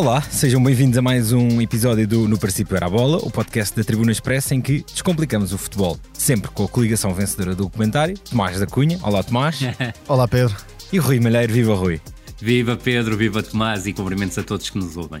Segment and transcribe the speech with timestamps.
[0.00, 3.76] Olá, sejam bem-vindos a mais um episódio do No Princípio Era a Bola, o podcast
[3.76, 8.16] da Tribuna Expressa em que descomplicamos o futebol, sempre com a coligação vencedora do documentário,
[8.18, 8.98] Tomás da Cunha.
[9.02, 9.60] Olá, Tomás.
[10.08, 10.56] Olá, Pedro.
[10.90, 11.52] E Rui Malheiro.
[11.52, 12.00] Viva, Rui.
[12.40, 15.20] Viva Pedro, viva Tomás e cumprimentos a todos que nos ouvem.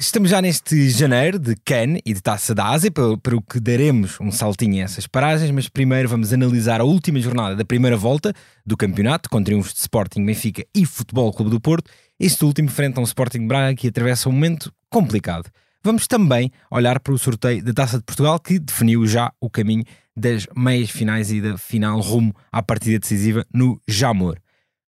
[0.00, 4.16] Estamos já neste janeiro de Cannes e de Taça da Ásia, para, o que daremos
[4.20, 8.32] um saltinho a essas paragens, mas primeiro vamos analisar a última jornada da primeira volta
[8.64, 11.90] do campeonato, com triunfos de Sporting, Benfica e Futebol Clube do Porto.
[12.18, 15.50] Este último frente a um Sporting Braga que atravessa um momento complicado.
[15.82, 19.82] Vamos também olhar para o sorteio da Taça de Portugal, que definiu já o caminho
[20.16, 24.38] das meias finais e da final rumo à partida decisiva no Jamor.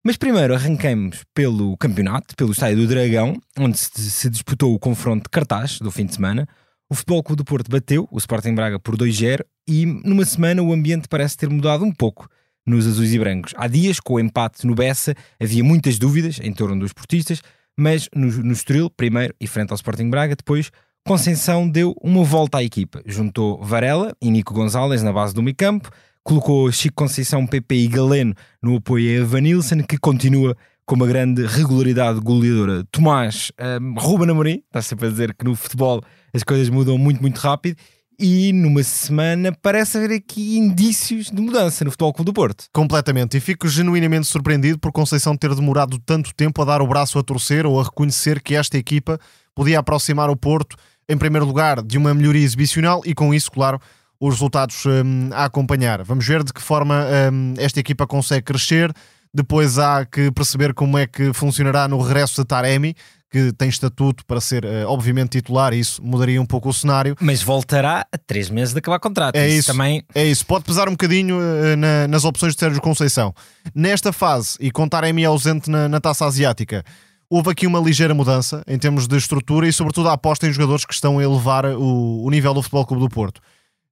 [0.02, 5.28] Mas primeiro arranquemos pelo campeonato, pelo Estádio do Dragão, onde se, disputou o confronto de
[5.28, 6.48] cartaz do fim de semana.
[6.88, 10.72] O Futebol Clube do Porto bateu o Sporting Braga por 2-0 e numa semana o
[10.72, 12.28] ambiente parece ter mudado um pouco
[12.66, 13.52] nos azuis e brancos.
[13.56, 17.42] Há dias, com o empate no Bessa, havia muitas dúvidas em torno dos portistas,
[17.78, 20.70] mas no, no Estoril, primeiro e frente ao Sporting Braga, depois
[21.06, 23.02] Conceição deu uma volta à equipa.
[23.04, 25.90] Juntou Varela e Nico Gonzalez na base do meio campo,
[26.22, 31.46] colocou Chico Conceição, PP e Galeno no apoio a Evanilson, que continua com uma grande
[31.46, 32.84] regularidade goleadora.
[32.90, 36.02] Tomás, um, Ruben Amorim, está sempre a dizer que no futebol
[36.34, 37.76] as coisas mudam muito, muito rápido.
[38.22, 42.66] E numa semana parece haver aqui indícios de mudança no Futebol Clube do Porto.
[42.70, 43.36] Completamente.
[43.38, 47.22] E fico genuinamente surpreendido por Conceição ter demorado tanto tempo a dar o braço a
[47.22, 49.18] torcer ou a reconhecer que esta equipa
[49.54, 50.76] podia aproximar o Porto,
[51.08, 53.80] em primeiro lugar, de uma melhoria exibicional e com isso, claro,
[54.20, 56.02] os resultados um, a acompanhar.
[56.04, 58.92] Vamos ver de que forma um, esta equipa consegue crescer.
[59.32, 62.94] Depois há que perceber como é que funcionará no regresso de Taremi,
[63.30, 67.16] que tem estatuto para ser, uh, obviamente, titular, e isso mudaria um pouco o cenário.
[67.20, 69.36] Mas voltará a três meses de acabar o contrato.
[69.36, 70.04] É isso, isso, também.
[70.14, 73.32] É isso, pode pesar um bocadinho uh, na, nas opções de Sérgio Conceição.
[73.74, 76.84] Nesta fase, e com Taremi ausente na, na taça asiática,
[77.30, 80.84] houve aqui uma ligeira mudança em termos de estrutura e, sobretudo, a aposta em jogadores
[80.84, 83.40] que estão a elevar o, o nível do Futebol Clube do Porto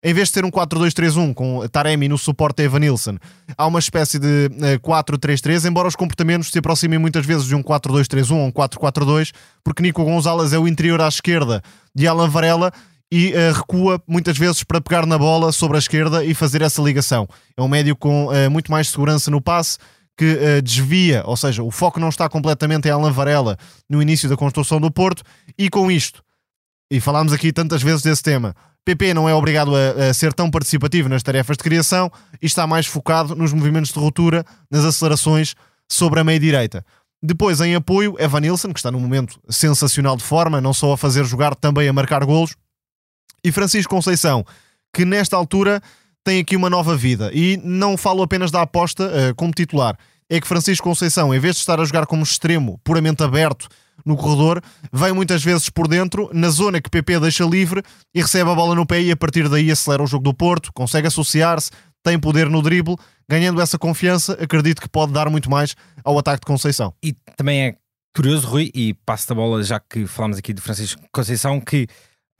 [0.03, 3.19] em vez de ter um 4-2-3-1 com Taremi no suporte a Evanilson,
[3.56, 4.48] há uma espécie de
[4.82, 9.32] 4-3-3, eh, embora os comportamentos se aproximem muitas vezes de um 4-2-3-1 ou um 4-4-2,
[9.64, 11.62] porque Nico Gonzalez é o interior à esquerda
[11.94, 12.72] de Alan Varela
[13.10, 16.81] e uh, recua muitas vezes para pegar na bola sobre a esquerda e fazer essa
[16.82, 17.26] ligação.
[17.56, 19.78] É um médio com uh, muito mais segurança no passe,
[20.16, 23.56] que uh, desvia, ou seja, o foco não está completamente em Alan Varela
[23.88, 25.22] no início da construção do Porto,
[25.56, 26.22] e com isto,
[26.91, 28.54] e falámos aqui tantas vezes desse tema,
[28.88, 32.10] PP não é obrigado a, a, ser tão participativo nas tarefas de criação
[32.41, 35.54] e está mais focado nos movimentos de ruptura, nas acelerações
[35.87, 36.82] sobre a meia-direita.
[37.22, 40.97] Depois, em apoio, Evan Nilsson, que está num momento sensacional de forma, não só a
[40.97, 42.56] fazer jogar, também a marcar golos.
[43.44, 44.43] E Francisco Conceição,
[44.91, 45.82] que nesta altura
[46.25, 47.31] tem aqui uma nova vida.
[47.34, 49.99] E não falo apenas da aposta uh, como titular.
[50.31, 53.69] É que Francisco Conceição, em vez de estar a jogar como extremo, puramente aberto,
[54.04, 57.82] no corredor, vem muitas vezes por dentro, na zona que PP deixa livre
[58.14, 60.72] e recebe a bola no pé e a partir daí acelera o jogo do Porto,
[60.72, 61.70] consegue associar-se,
[62.03, 62.97] tem poder no drible,
[63.28, 66.94] ganhando essa confiança, acredito que pode dar muito mais ao ataque de Conceição.
[67.03, 67.76] E também é
[68.14, 71.87] curioso, Rui, e passo a bola já que falamos aqui de Francisco Conceição, que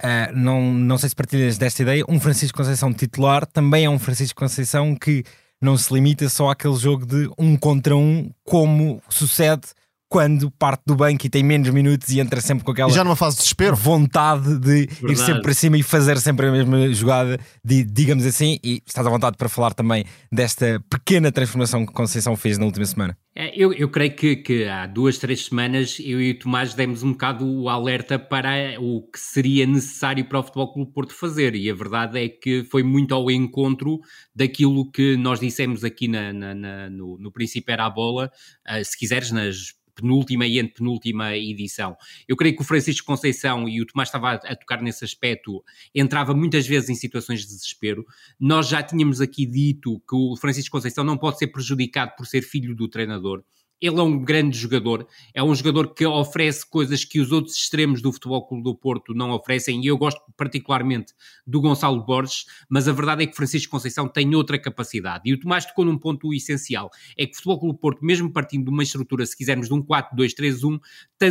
[0.03, 3.99] uh, não, não sei se partilhas desta ideia, um Francisco Conceição titular também é um
[3.99, 5.25] Francisco Conceição que
[5.61, 9.69] não se limita só àquele jogo de um contra um, como sucede
[10.09, 13.17] quando parte do banco e tem menos minutos e entra sempre com aquela já numa
[13.17, 15.13] fase de desespero vontade de Verdade.
[15.13, 19.07] ir sempre para cima e fazer sempre a mesma jogada, de, digamos assim, e estás
[19.07, 23.17] à vontade para falar também desta pequena transformação que Conceição fez na última semana.
[23.37, 27.05] É, eu, eu creio que, que, há duas, três semanas eu e o Tomás demos
[27.05, 31.55] um bocado o alerta para o que seria necessário para o Futebol Clube Porto fazer
[31.55, 34.01] e a verdade é que foi muito ao encontro
[34.35, 38.29] daquilo que nós dissemos aqui na, na, na no, no Princípio Era a Bola,
[38.69, 41.97] uh, se quiseres, nas penúltima e antepenúltima edição.
[42.27, 45.63] Eu creio que o Francisco Conceição, e o Tomás estava a, tocar nesse aspecto,
[45.95, 48.05] entrava muitas vezes em situações de desespero.
[48.39, 52.43] Nós já tínhamos aqui dito que o Francisco Conceição não pode ser prejudicado por ser
[52.43, 53.43] filho do treinador.
[53.81, 58.03] Ele é um grande jogador, é um jogador que oferece coisas que os outros extremos
[58.03, 61.13] do Futebol Clube do Porto não oferecem, e eu gosto particularmente
[61.47, 65.23] do Gonçalo Borges, mas a verdade é que Francisco Conceição tem outra capacidade.
[65.27, 68.33] E o Tomás tocou num ponto essencial, é que o Futebol Clube do Porto, mesmo
[68.33, 70.81] partindo de uma estrutura, se quisermos, de um 4-2-3-1,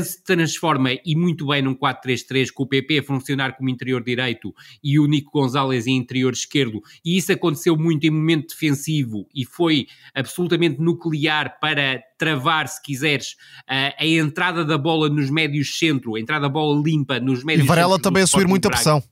[0.04, 4.54] se transforma e muito bem num 4-3-3, com o PP a funcionar como interior direito
[4.84, 9.46] e o Nico Gonzalez em interior esquerdo, e isso aconteceu muito em momento defensivo e
[9.46, 13.36] foi absolutamente nuclear para travar, se quiseres,
[13.68, 17.66] a, a entrada da bola nos médios centro, a entrada da bola limpa nos médios
[17.66, 19.04] E Varela também a subir muita pressão.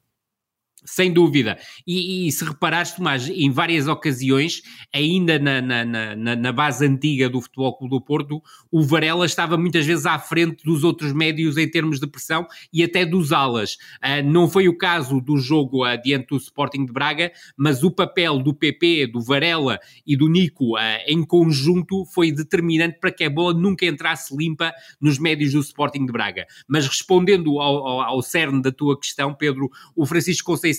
[0.85, 1.57] Sem dúvida.
[1.85, 4.61] E, e, se reparares, Tomás, em várias ocasiões,
[4.93, 8.41] ainda na, na, na, na, base antiga do Futebol Clube do Porto,
[8.71, 12.83] o Varela estava muitas vezes à frente dos outros médios em termos de pressão e
[12.83, 13.73] até dos alas.
[14.03, 17.89] Uh, não foi o caso do jogo uh, diante do Sporting de Braga, mas o
[17.89, 23.23] papel do PP, do Varela e do Nico uh, em conjunto foi determinante para que
[23.23, 24.71] a bola nunca entrasse limpa
[25.01, 26.45] nos médios do Sporting de Braga.
[26.67, 30.74] Mas respondendo ao, ao, ao cerne da tua questão, Pedro, o Francisco Conceição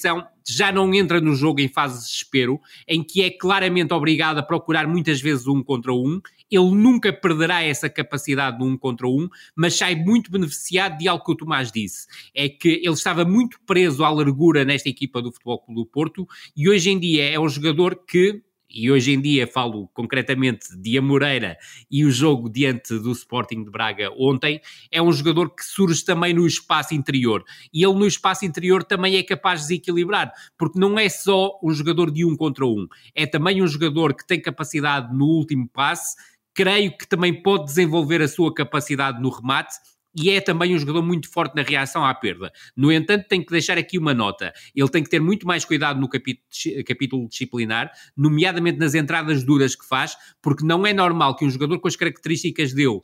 [0.49, 4.43] Já não entra no jogo em fase de desespero, em que é claramente obrigado a
[4.43, 6.21] procurar muitas vezes um contra um.
[6.51, 11.25] Ele nunca perderá essa capacidade de um contra um, mas sai muito beneficiado de algo
[11.25, 12.07] que o Tomás disse.
[12.35, 16.27] É que ele estava muito preso à largura nesta equipa do Futebol Clube do Porto
[16.57, 20.99] e hoje em dia é um jogador que e hoje em dia falo concretamente de
[20.99, 21.57] Amoreira
[21.91, 24.61] e o jogo diante do Sporting de Braga ontem,
[24.91, 27.45] é um jogador que surge também no espaço interior.
[27.73, 31.73] E ele no espaço interior também é capaz de desequilibrar, porque não é só um
[31.73, 36.17] jogador de um contra um, é também um jogador que tem capacidade no último passe,
[36.55, 39.75] creio que também pode desenvolver a sua capacidade no remate
[40.17, 42.51] e é também um jogador muito forte na reação à perda.
[42.75, 44.53] No entanto, tenho que deixar aqui uma nota.
[44.75, 49.87] Ele tem que ter muito mais cuidado no capítulo, disciplinar, nomeadamente nas entradas duras que
[49.87, 53.03] faz, porque não é normal que um jogador com as características dele uh,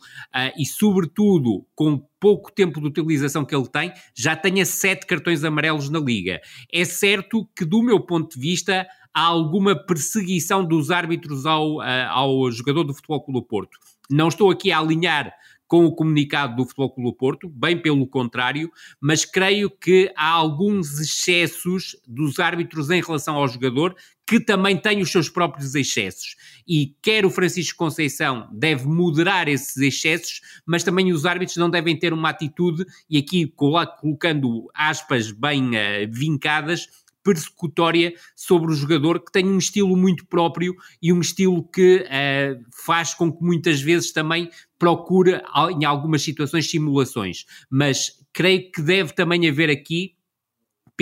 [0.58, 5.90] e, sobretudo, com pouco tempo de utilização que ele tem, já tenha sete cartões amarelos
[5.90, 6.40] na liga.
[6.72, 12.08] É certo que, do meu ponto de vista, há alguma perseguição dos árbitros ao, uh,
[12.08, 13.76] ao jogador do Futebol Clube Porto.
[14.10, 15.32] Não estou aqui a alinhar
[15.72, 18.70] com o comunicado do Futebol Clube do Porto, bem pelo contrário,
[19.00, 23.96] mas creio que há alguns excessos dos árbitros em relação ao jogador
[24.26, 26.36] que também tem os seus próprios excessos.
[26.68, 31.98] E quer o Francisco Conceição deve moderar esses excessos, mas também os árbitros não devem
[31.98, 36.86] ter uma atitude, e aqui colocando aspas bem uh, vincadas,
[37.22, 42.64] persecutória sobre o jogador que tem um estilo muito próprio e um estilo que uh,
[42.84, 45.40] faz com que muitas vezes também procure
[45.70, 47.44] em algumas situações simulações.
[47.70, 50.14] Mas creio que deve também haver aqui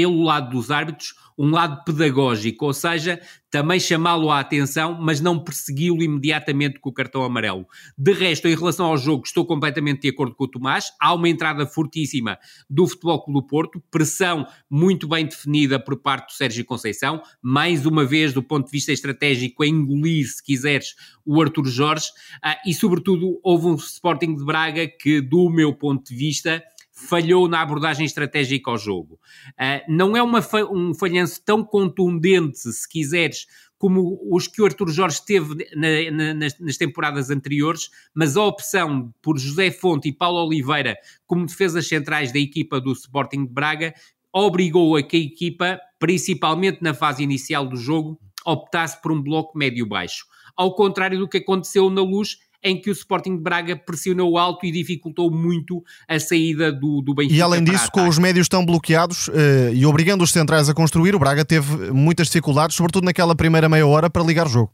[0.00, 3.20] pelo lado dos árbitros, um lado pedagógico, ou seja,
[3.50, 7.66] também chamá-lo à atenção, mas não persegui-lo imediatamente com o cartão amarelo.
[7.98, 10.86] De resto, em relação ao jogo, estou completamente de acordo com o Tomás.
[10.98, 12.38] Há uma entrada fortíssima
[12.68, 17.84] do Futebol Clube do Porto, pressão muito bem definida por parte do Sérgio Conceição, mais
[17.84, 20.94] uma vez, do ponto de vista estratégico, a engolir, se quiseres,
[21.26, 22.06] o Arthur Jorge,
[22.42, 26.64] ah, e sobretudo houve um Sporting de Braga que, do meu ponto de vista,
[27.08, 29.18] falhou na abordagem estratégica ao jogo.
[29.52, 33.46] Uh, não é uma um falhanço tão contundente, se quiseres,
[33.80, 38.44] como os que o Arthur Jorge teve na, na, nas, nas, temporadas anteriores, mas a
[38.44, 43.52] opção por José Fonte e Paulo Oliveira como defesas centrais da equipa do Sporting de
[43.52, 43.94] Braga
[44.32, 49.56] obrigou a que a equipa, principalmente na fase inicial do jogo, optasse por um bloco
[49.56, 50.26] médio-baixo.
[50.56, 54.66] Ao contrário do que aconteceu na luz, em que o Sporting de Braga pressionou alto
[54.66, 57.36] e dificultou muito a saída do, do Benfica.
[57.36, 61.14] E além disso, com os médios tão bloqueados uh, e obrigando os centrais a construir,
[61.14, 64.72] o Braga teve muitas dificuldades, sobretudo naquela primeira meia hora, para ligar o jogo.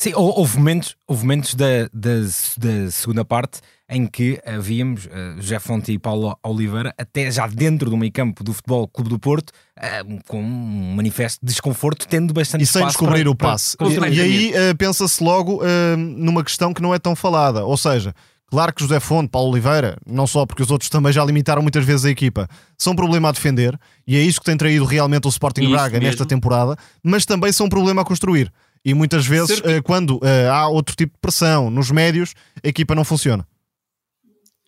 [0.00, 2.20] Sim, houve momentos, houve momentos da, da,
[2.56, 7.88] da segunda parte em que havíamos uh, José Fonte e Paulo Oliveira até já dentro
[7.88, 12.34] do meio campo do Futebol Clube do Porto uh, com um manifesto de desconforto tendo
[12.34, 13.76] bastante e sem descobrir para, o passe.
[13.76, 15.62] para, e aí uh, pensa-se logo
[15.96, 17.64] numa questão que não é tão falada.
[17.64, 18.14] Ou seja,
[18.46, 21.84] claro que José Fonte, Paulo Oliveira não só porque os outros também já limitaram muitas
[21.84, 25.26] vezes a equipa são um problema a defender e é isso que tem traído realmente
[25.26, 26.06] o Sporting isso Braga mesmo.
[26.06, 28.52] nesta temporada mas também são um problema a construir.
[28.84, 33.44] E muitas vezes, quando há outro tipo de pressão nos médios, a equipa não funciona.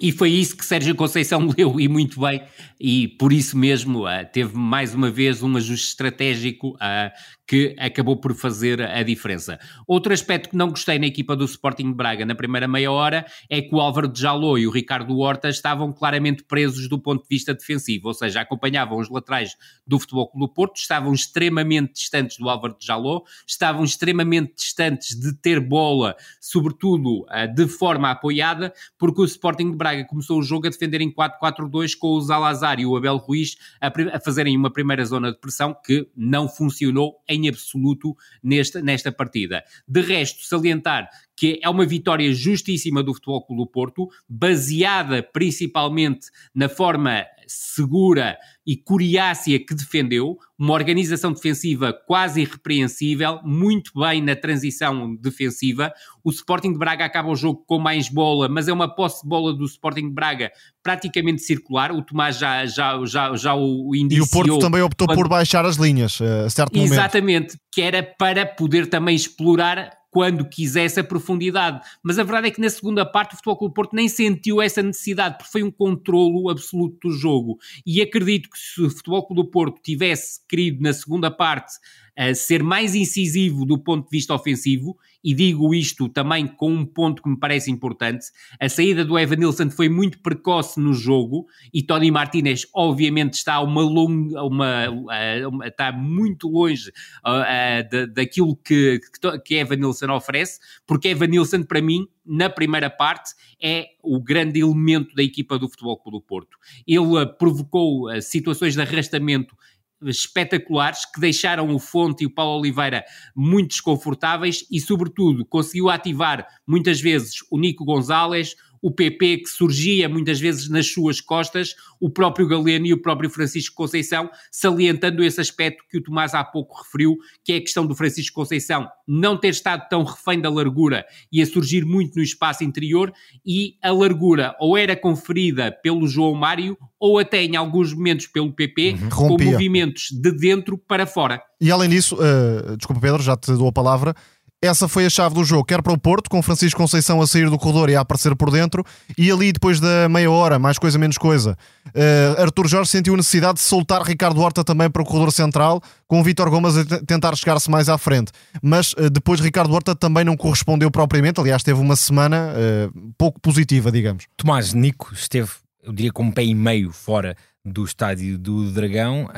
[0.01, 2.43] E foi isso que Sérgio Conceição leu e muito bem,
[2.81, 7.11] e por isso mesmo uh, teve mais uma vez um ajuste estratégico uh,
[7.51, 9.59] que acabou por fazer a diferença.
[9.85, 13.61] Outro aspecto que não gostei na equipa do Sporting Braga na primeira meia hora é
[13.61, 17.29] que o Álvaro de Jaló e o Ricardo Horta estavam claramente presos do ponto de
[17.29, 22.37] vista defensivo, ou seja, acompanhavam os laterais do Futebol Clube do Porto, estavam extremamente distantes
[22.39, 28.73] do Álvaro de Jaló, estavam extremamente distantes de ter bola, sobretudo uh, de forma apoiada,
[28.97, 32.79] porque o Sporting de Braga começou o jogo a defender em 4-4-2 com o Zalazar
[32.79, 37.17] e o Abel Ruiz a, a fazerem uma primeira zona de pressão que não funcionou
[37.29, 39.63] em em absoluto nesta, nesta partida.
[39.87, 41.09] De resto, salientar
[41.41, 48.39] que é uma vitória justíssima do Futebol Clube do Porto, baseada principalmente na forma segura
[48.67, 55.93] e coriácea que defendeu, uma organização defensiva quase irrepreensível, muito bem na transição defensiva.
[56.23, 59.29] O Sporting de Braga acaba o jogo com mais bola, mas é uma posse de
[59.29, 60.53] bola do Sporting de Braga
[60.83, 61.91] praticamente circular.
[61.91, 64.25] O Tomás já, já, já, já o indiciou.
[64.25, 65.19] E o Porto também optou quando...
[65.19, 66.93] por baixar as linhas, a certo momento.
[66.93, 71.81] Exatamente, que era para poder também explorar quando quisesse a profundidade.
[72.03, 74.83] Mas a verdade é que na segunda parte o Futebol Clube Porto nem sentiu essa
[74.83, 77.59] necessidade, porque foi um controlo absoluto do jogo.
[77.87, 81.75] E acredito que se o Futebol Clube do Porto tivesse querido na segunda parte
[82.17, 86.85] a ser mais incisivo do ponto de vista ofensivo, e digo isto também com um
[86.85, 88.27] ponto que me parece importante:
[88.59, 93.61] a saída do Evan Nilsson foi muito precoce no jogo e Tony Martinez, obviamente, está
[93.61, 96.91] uma longa, uma, uma está muito longe
[97.25, 99.01] uh, uh, daquilo que,
[99.45, 99.65] que
[100.11, 105.59] oferece, porque Evan Nilsson, para mim, na primeira parte, é o grande elemento da equipa
[105.59, 106.57] do Futebol Clube do Porto.
[106.87, 109.55] Ele provocou situações de arrastamento
[110.03, 113.05] espetaculares que deixaram o Fonte e o Paulo Oliveira
[113.35, 120.09] muito desconfortáveis e, sobretudo, conseguiu ativar muitas vezes o Nico Gonzalez, o PP que surgia
[120.09, 125.41] muitas vezes nas suas costas, o próprio Galeno e o próprio Francisco Conceição, salientando esse
[125.41, 129.37] aspecto que o Tomás há pouco referiu, que é a questão do Francisco Conceição não
[129.37, 133.13] ter estado tão refém da largura e a surgir muito no espaço interior,
[133.45, 138.53] e a largura ou era conferida pelo João Mário ou até em alguns momentos pelo
[138.53, 139.09] PP, uhum.
[139.09, 141.43] com movimentos de dentro para fora.
[141.61, 144.15] E além disso, uh, desculpa Pedro, já te dou a palavra,
[144.63, 147.49] essa foi a chave do jogo, quer para o Porto, com Francisco Conceição a sair
[147.49, 148.85] do corredor e a aparecer por dentro,
[149.17, 151.57] e ali depois da meia hora, mais coisa menos coisa,
[151.89, 155.83] uh, Arthur Jorge sentiu a necessidade de soltar Ricardo Horta também para o corredor central,
[156.07, 158.33] com Vítor Gomes a tentar chegar-se mais à frente.
[158.63, 163.41] Mas uh, depois Ricardo Horta também não correspondeu propriamente, aliás, teve uma semana uh, pouco
[163.41, 164.25] positiva, digamos.
[164.37, 165.51] Tomás Nico esteve,
[165.83, 169.29] eu diria, com um pé e meio fora do estádio do Dragão.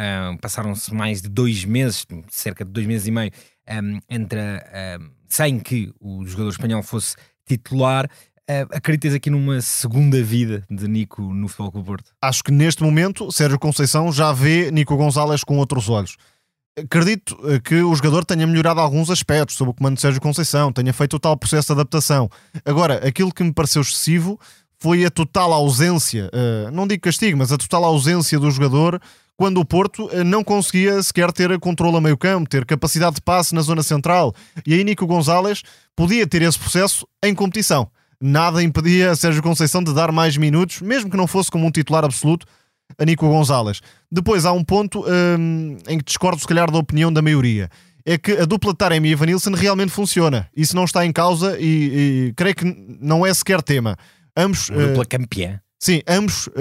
[0.41, 3.31] Passaram-se mais de dois meses, cerca de dois meses e meio,
[3.83, 4.39] um, entre,
[5.29, 8.09] sem que o jogador espanhol fosse titular.
[8.51, 12.13] Uh, acreditas aqui numa segunda vida de Nico no Futebol Clube Porto?
[12.21, 16.17] Acho que neste momento Sérgio Conceição já vê Nico Gonzalez com outros olhos.
[16.77, 20.73] Acredito eh, que o jogador tenha melhorado alguns aspectos sob o comando de Sérgio Conceição,
[20.73, 22.29] tenha feito o tal processo de adaptação.
[22.65, 24.41] Agora, aquilo que me pareceu excessivo
[24.83, 29.01] foi a total ausência, uh, não digo castigo, mas a total ausência do jogador
[29.37, 33.23] quando o Porto eh, não conseguia sequer ter controle a meio campo, ter capacidade de
[33.23, 34.35] passe na zona central.
[34.65, 35.63] E aí Nico Gonzalez
[35.97, 37.89] podia ter esse processo em competição.
[38.21, 42.05] Nada impedia Sérgio Conceição de dar mais minutos, mesmo que não fosse como um titular
[42.05, 42.47] absoluto,
[42.99, 43.81] a Nico Gonzalez.
[44.11, 47.69] Depois há um ponto hum, em que discordo, se calhar, da opinião da maioria.
[48.05, 50.49] É que a dupla Taremi e Vanilson realmente funciona.
[50.57, 53.97] Isso não está em causa e, e creio que não é sequer tema.
[54.37, 54.69] Ambos.
[54.71, 55.61] Uma dupla uh, campeã.
[55.79, 56.53] Sim, ambos uh,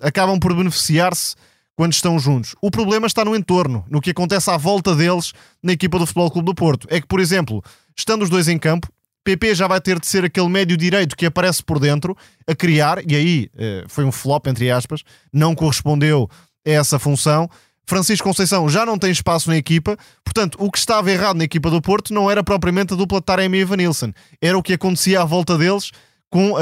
[0.00, 1.34] acabam por beneficiar-se
[1.76, 2.54] quando estão juntos.
[2.60, 6.30] O problema está no entorno, no que acontece à volta deles na equipa do Futebol
[6.30, 6.86] Clube do Porto.
[6.90, 7.62] É que, por exemplo,
[7.96, 8.88] estando os dois em campo,
[9.24, 12.98] PP já vai ter de ser aquele médio direito que aparece por dentro a criar,
[13.08, 15.02] e aí eh, foi um flop, entre aspas,
[15.32, 16.28] não correspondeu
[16.66, 17.48] a essa função.
[17.86, 21.70] Francisco Conceição já não tem espaço na equipa, portanto, o que estava errado na equipa
[21.70, 25.24] do Porto não era propriamente a dupla Taremi e Vanilson, era o que acontecia à
[25.24, 25.90] volta deles
[26.32, 26.56] com uh,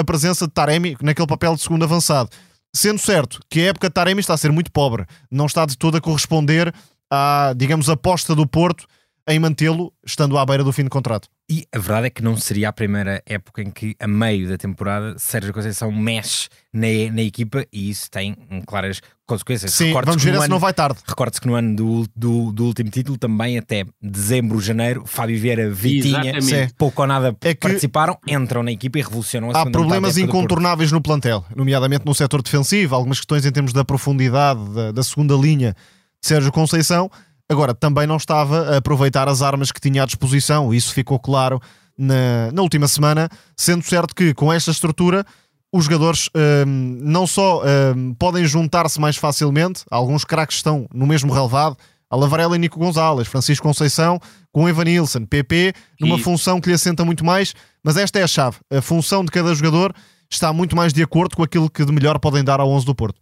[0.00, 2.30] a presença de Taremi naquele papel de segundo avançado.
[2.74, 5.76] Sendo certo que a época de Taremi está a ser muito pobre, não está de
[5.76, 6.72] todo a corresponder
[7.12, 8.86] à, digamos, aposta do Porto
[9.28, 11.28] em mantê-lo estando à beira do fim de contrato.
[11.48, 14.56] E a verdade é que não seria a primeira época em que, a meio da
[14.56, 19.74] temporada, Sérgio Conceição mexe na, na equipa e isso tem claras consequências.
[19.74, 21.00] Sim, vamos ver se não vai tarde.
[21.04, 25.68] Recorde-se que no ano do, do, do, último título, também até dezembro, janeiro, Fábio Vieira,
[25.70, 26.34] Vitinha,
[26.78, 31.00] pouco ou nada é participaram, entram na equipa e revolucionam a Há problemas incontornáveis no
[31.00, 35.74] plantel, nomeadamente no setor defensivo, algumas questões em termos da profundidade da, da segunda linha
[36.20, 37.10] de Sérgio Conceição
[37.50, 41.60] Agora, também não estava a aproveitar as armas que tinha à disposição, isso ficou claro
[41.98, 45.26] na, na última semana, sendo certo que com esta estrutura
[45.72, 46.30] os jogadores
[46.64, 51.76] hum, não só hum, podem juntar-se mais facilmente, alguns craques estão no mesmo relevado,
[52.08, 54.20] a Lavarela e Nico Gonzalez, Francisco Conceição
[54.52, 56.22] com Evan Nilsson, PP, numa e...
[56.22, 57.52] função que lhe assenta muito mais,
[57.82, 58.58] mas esta é a chave.
[58.72, 59.92] A função de cada jogador
[60.30, 62.94] está muito mais de acordo com aquilo que de melhor podem dar ao 11 do
[62.94, 63.20] Porto.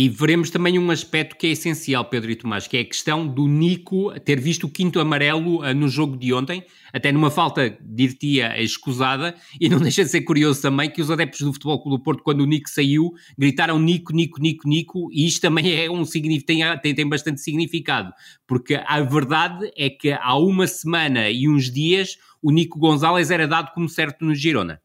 [0.00, 3.26] E veremos também um aspecto que é essencial, Pedro e Tomás, que é a questão
[3.26, 6.62] do Nico ter visto o quinto amarelo uh, no jogo de ontem,
[6.92, 11.40] até numa falta, dir-te-ia, escusada, e não deixa de ser curioso também que os adeptos
[11.40, 15.26] do Futebol Clube do Porto, quando o Nico saiu, gritaram Nico, Nico, Nico, Nico, e
[15.26, 18.12] isto também é um tem, tem, tem bastante significado,
[18.46, 23.48] porque a verdade é que há uma semana e uns dias o Nico Gonzalez era
[23.48, 24.80] dado como certo no Girona.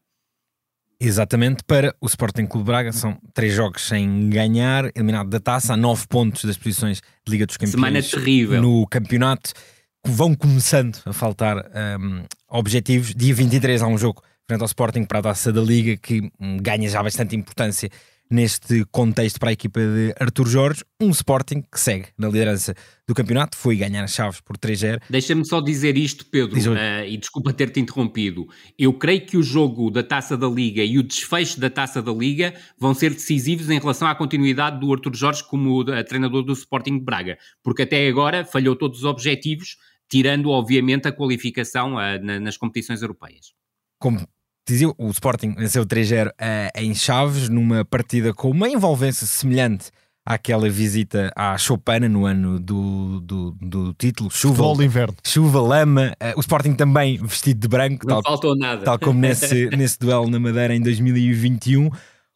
[1.00, 5.76] Exatamente, para o Sporting Clube Braga são três jogos sem ganhar, eliminado da taça, a
[5.76, 8.62] nove pontos das posições de Liga dos Campeões Semana terrível.
[8.62, 9.52] no campeonato.
[10.06, 11.56] Vão começando a faltar
[11.98, 13.14] um, objetivos.
[13.14, 16.58] Dia 23 há um jogo frente ao Sporting para a taça da Liga que um,
[16.58, 17.90] ganha já bastante importância
[18.34, 22.74] neste contexto para a equipa de Artur Jorge, um Sporting que segue na liderança
[23.06, 25.02] do campeonato, foi ganhar as chaves por 3-0.
[25.08, 28.46] Deixa-me só dizer isto, Pedro, uh, e desculpa ter-te interrompido.
[28.76, 32.12] Eu creio que o jogo da Taça da Liga e o desfecho da Taça da
[32.12, 36.52] Liga vão ser decisivos em relação à continuidade do Artur Jorge como uh, treinador do
[36.52, 39.76] Sporting de Braga, porque até agora falhou todos os objetivos,
[40.08, 43.52] tirando obviamente a qualificação uh, na, nas competições europeias.
[44.00, 44.26] Como
[44.66, 46.32] dizia, o Sporting venceu 3-0 uh,
[46.76, 49.90] em Chaves, numa partida com uma envolvência semelhante
[50.24, 54.30] àquela visita à Chopana no ano do, do, do título.
[54.30, 55.14] Chuva, de inverno.
[55.22, 56.16] chuva lama.
[56.22, 58.84] Uh, o Sporting também vestido de branco, Não tal, faltou nada.
[58.84, 61.90] tal como nesse, nesse duelo na Madeira em 2021.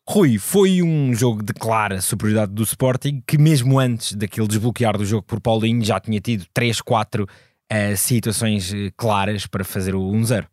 [0.07, 5.05] Rui, foi um jogo de clara superioridade do Sporting, que mesmo antes daquele desbloquear do
[5.05, 10.01] jogo por Paulinho já tinha tido 3, 4 uh, situações eh, claras para fazer o
[10.01, 10.47] 1-0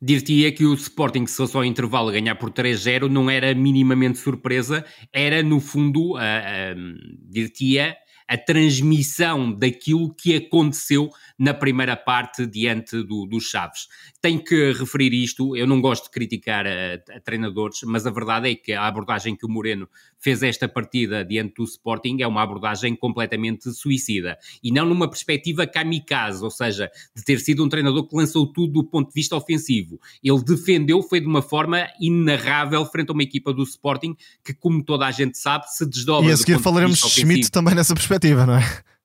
[0.00, 4.84] dir-te-ia que o Sporting, se fosse ao intervalo ganhar por 3-0, não era minimamente surpresa,
[5.12, 7.96] era no fundo, uh, uh, dir-te-ia,
[8.30, 13.88] a transmissão daquilo que aconteceu na primeira parte diante do, dos Chaves.
[14.22, 18.48] Tenho que referir isto, eu não gosto de criticar a, a, treinadores, mas a verdade
[18.48, 19.88] é que a abordagem que o Moreno
[20.20, 25.66] fez esta partida diante do Sporting é uma abordagem completamente suicida e não numa perspectiva
[25.66, 29.34] kamikaze, ou seja, de ter sido um treinador que lançou tudo do ponto de vista
[29.34, 29.98] ofensivo.
[30.22, 34.84] Ele defendeu, foi de uma forma inarrável frente a uma equipa do Sporting que, como
[34.84, 36.28] toda a gente sabe, se desdobra.
[36.28, 38.62] E a seguir falaremos de Schmidt também nessa perspectiva, não é?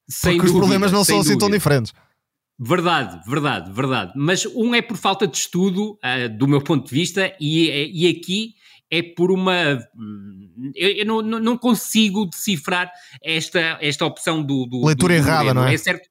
[0.07, 1.93] Sem Porque dúvida, os problemas não são assim tão diferentes.
[2.59, 4.13] Verdade, verdade, verdade.
[4.15, 8.07] Mas um é por falta de estudo, uh, do meu ponto de vista, e, e
[8.07, 8.53] aqui
[8.89, 9.77] é por uma.
[9.95, 14.65] Hum, eu, eu não, não, consigo decifrar esta, esta opção do.
[14.65, 15.73] do Leitura do errada, não é?
[15.73, 16.07] É certo.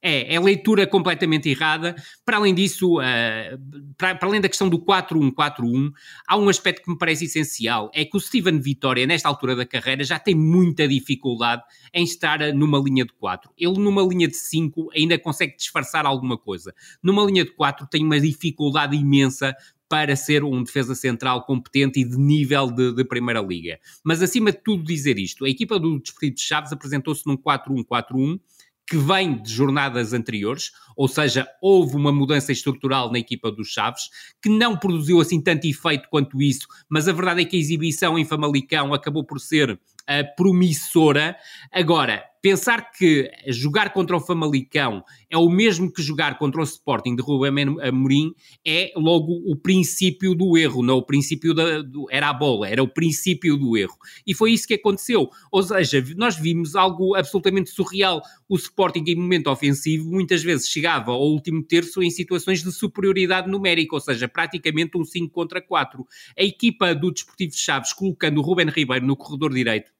[0.00, 1.96] É, é leitura completamente errada.
[2.24, 5.90] Para além disso, uh, para, para, além da questão do 4-1-4-1,
[6.26, 9.66] há um aspecto que me parece essencial: é que o Steven Vitória, nesta altura da
[9.66, 13.50] carreira, já tem muita dificuldade em estar numa linha de 4.
[13.58, 16.72] Ele, numa linha de 5, ainda consegue disfarçar alguma coisa.
[17.02, 19.56] Numa linha de 4, tem uma dificuldade imensa
[19.88, 23.80] para ser um defesa central competente e de nível de, de, Primeira Liga.
[24.04, 28.38] Mas acima de tudo dizer isto, a equipa do Desportivo de Chaves apresentou-se num 4-1-4-1
[28.88, 34.08] que vem de jornadas anteriores, ou seja, houve uma mudança estrutural na equipa dos Chaves,
[34.40, 38.18] que não produziu assim tanto efeito quanto isso, mas a verdade é que a exibição
[38.18, 41.36] em Famalicão acabou por ser uh, promissora.
[41.72, 47.16] Agora, pensar que jogar contra o Famalicão é o mesmo que jogar contra o Sporting
[47.16, 48.32] de Rubem Amorim
[48.64, 52.82] é logo o princípio do erro, não o princípio da, do, era a bola, era
[52.82, 53.96] o princípio do erro.
[54.26, 55.28] E foi isso que aconteceu.
[55.50, 58.22] Ou seja, nós vimos algo absolutamente surreal.
[58.48, 63.50] O Sporting em momento ofensivo muitas vezes chegava ao último terço em situações de superioridade
[63.50, 66.06] numérica, ou seja, praticamente um 5 contra 4.
[66.38, 69.97] A equipa do Desportivo de Chaves colocando o Ruben Ribeiro no corredor direito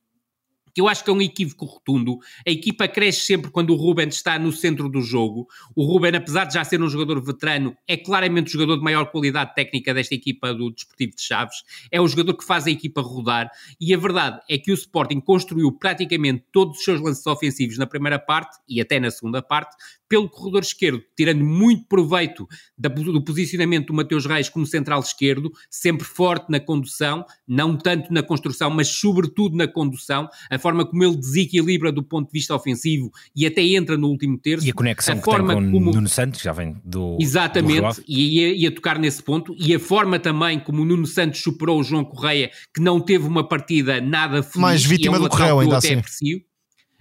[0.74, 2.18] que eu acho que é um equívoco rotundo.
[2.46, 5.48] A equipa cresce sempre quando o Ruben está no centro do jogo.
[5.74, 9.10] O Ruben, apesar de já ser um jogador veterano, é claramente o jogador de maior
[9.10, 11.62] qualidade técnica desta equipa do Desportivo de Chaves.
[11.90, 13.50] É o jogador que faz a equipa rodar.
[13.80, 17.86] E a verdade é que o Sporting construiu praticamente todos os seus lances ofensivos na
[17.86, 19.76] primeira parte e até na segunda parte
[20.08, 26.04] pelo corredor esquerdo, tirando muito proveito do posicionamento do Mateus Reis como central esquerdo, sempre
[26.04, 31.16] forte na condução, não tanto na construção, mas sobretudo na condução, a forma como ele
[31.16, 34.66] desequilibra do ponto de vista ofensivo e até entra no último terço.
[34.66, 35.92] E a conexão a que forma tem com como...
[35.92, 39.78] Nuno Santos, já vem do Exatamente, do e ia, ia tocar nesse ponto, e a
[39.78, 44.00] forma também como o Nuno Santos superou o João Correia, que não teve uma partida
[44.00, 44.60] nada feliz.
[44.60, 45.94] Mais vítima é do Correia, ainda assim.
[45.94, 46.48] Aprecio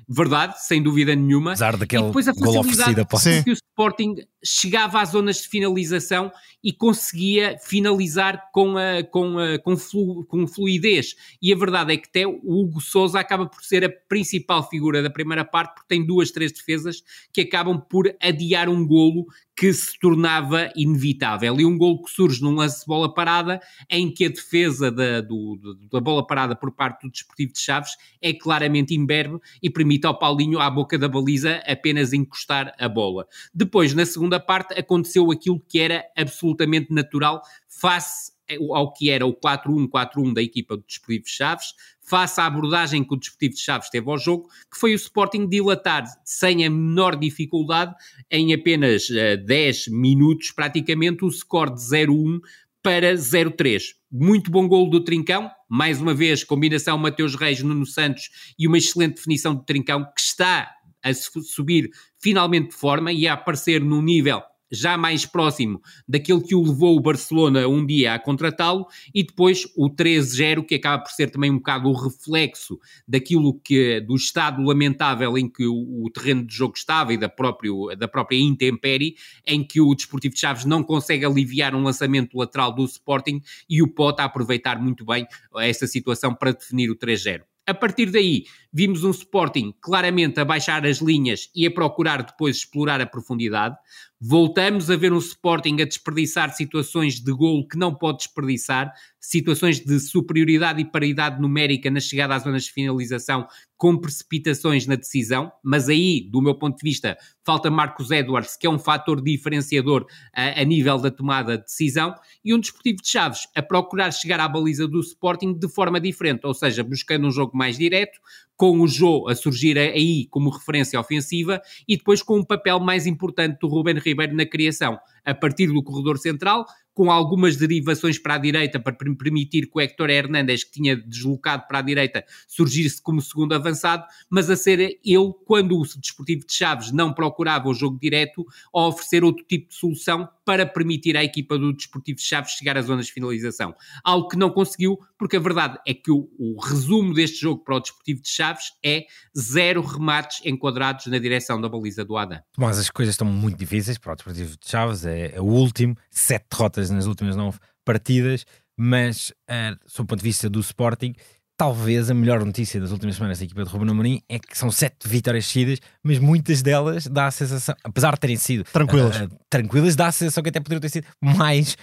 [0.08, 1.52] verdade, sem dúvida nenhuma.
[1.52, 6.32] Apesar daquele e depois a facilidade com que o Sporting chegava às zonas de finalização
[6.64, 11.16] e conseguia finalizar com, a, com, a, com, flu, com fluidez.
[11.42, 15.04] E a verdade é que até o Hugo Souza acaba por ser a principal figura
[15.04, 19.26] da primeira parte, porque tem duas, três defesas que acabam por adiar um golo
[19.58, 21.60] que se tornava inevitável.
[21.60, 25.20] E um gol que surge num lance de bola parada, em que a defesa da,
[25.20, 25.58] do,
[25.92, 30.18] da bola parada por parte do Desportivo de Chaves é claramente imberbe e permite ao
[30.18, 33.26] Paulinho, à boca da baliza, apenas encostar a bola.
[33.52, 38.37] Depois, na segunda parte, aconteceu aquilo que era absolutamente natural face
[38.74, 43.14] ao que era o 4-1-4-1 da equipa do Desportivo de Chaves, face à abordagem que
[43.14, 47.16] o Desportivo de Chaves teve ao jogo, que foi o Sporting dilatar sem a menor
[47.16, 47.94] dificuldade,
[48.32, 52.40] em apenas uh, eh, 10 minutos, praticamente, o score de 0-1
[52.82, 53.84] para 0-3.
[54.10, 58.78] Muito bom golo do Trincão, mais uma vez, combinação Mateus Reis, Nuno Santos e uma
[58.78, 60.72] excelente definição do Trincão, que está
[61.04, 66.56] a subir finalmente de forma e a aparecer num nível já mais próximo daquele que
[66.56, 71.12] o levou o Barcelona um dia a contratá-lo, e depois o 13-0, que acaba por
[71.12, 76.10] ser também um bocado o reflexo daquilo que, do estado lamentável em que o, o
[76.10, 80.40] terreno de jogo estava e da, próprio, da própria intempérie, em que o Desportivo de
[80.40, 85.26] Chaves não consegue aliviar um lançamento lateral do Sporting e o Pota aproveitar muito bem
[85.58, 87.42] essa situação para definir o 3-0.
[87.68, 88.46] A partir daí,
[88.78, 93.76] vimos um Sporting claramente a baixar as linhas e a procurar depois explorar a profundidade.
[94.22, 99.80] Voltamos a ver um Sporting a desperdiçar situações de golo que não pode desperdiçar, situações
[99.80, 105.52] de superioridade e paridade numérica na chegada às zonas de finalização, com precipitações na decisão,
[105.64, 110.08] mas aí, do meu ponto de vista, falta Marcos Edwards, que é um fator diferenciador
[110.34, 114.40] a, a nível da tomada de decisão, e um desportivo de Chaves a procurar chegar
[114.40, 118.20] à baliza do Sporting de forma diferente, ou seja, buscando um jogo mais direto,
[118.58, 123.06] com o Jô a surgir aí como referência ofensiva e depois com um papel mais
[123.06, 126.66] importante do Ruben Ribeiro na criação, a partir do corredor central,
[126.98, 131.68] com algumas derivações para a direita para permitir que o Héctor Hernández, que tinha deslocado
[131.68, 136.54] para a direita, surgisse como segundo avançado, mas a ser ele, quando o Desportivo de
[136.54, 138.44] Chaves não procurava o jogo direto,
[138.74, 142.78] a oferecer outro tipo de solução para permitir à equipa do Desportivo de Chaves chegar
[142.78, 143.76] às zonas de finalização.
[144.02, 147.76] Algo que não conseguiu, porque a verdade é que o, o resumo deste jogo para
[147.76, 149.04] o Desportivo de Chaves é
[149.38, 152.40] zero remates enquadrados na direção da baliza do Adam.
[152.58, 155.98] Mas as coisas estão muito difíceis para o Desportivo de Chaves, é, é o último,
[156.10, 158.46] sete derrotas nas últimas nove partidas,
[158.78, 161.14] mas uh, sob o ponto de vista do Sporting,
[161.58, 164.70] talvez a melhor notícia das últimas semanas da equipa de Ruben Amorim é que são
[164.70, 169.30] sete vitórias seguidas, mas muitas delas dá a sensação, apesar de terem sido tranquilas, uh,
[169.50, 171.76] tranquilas dá a sensação que até poderiam ter sido mais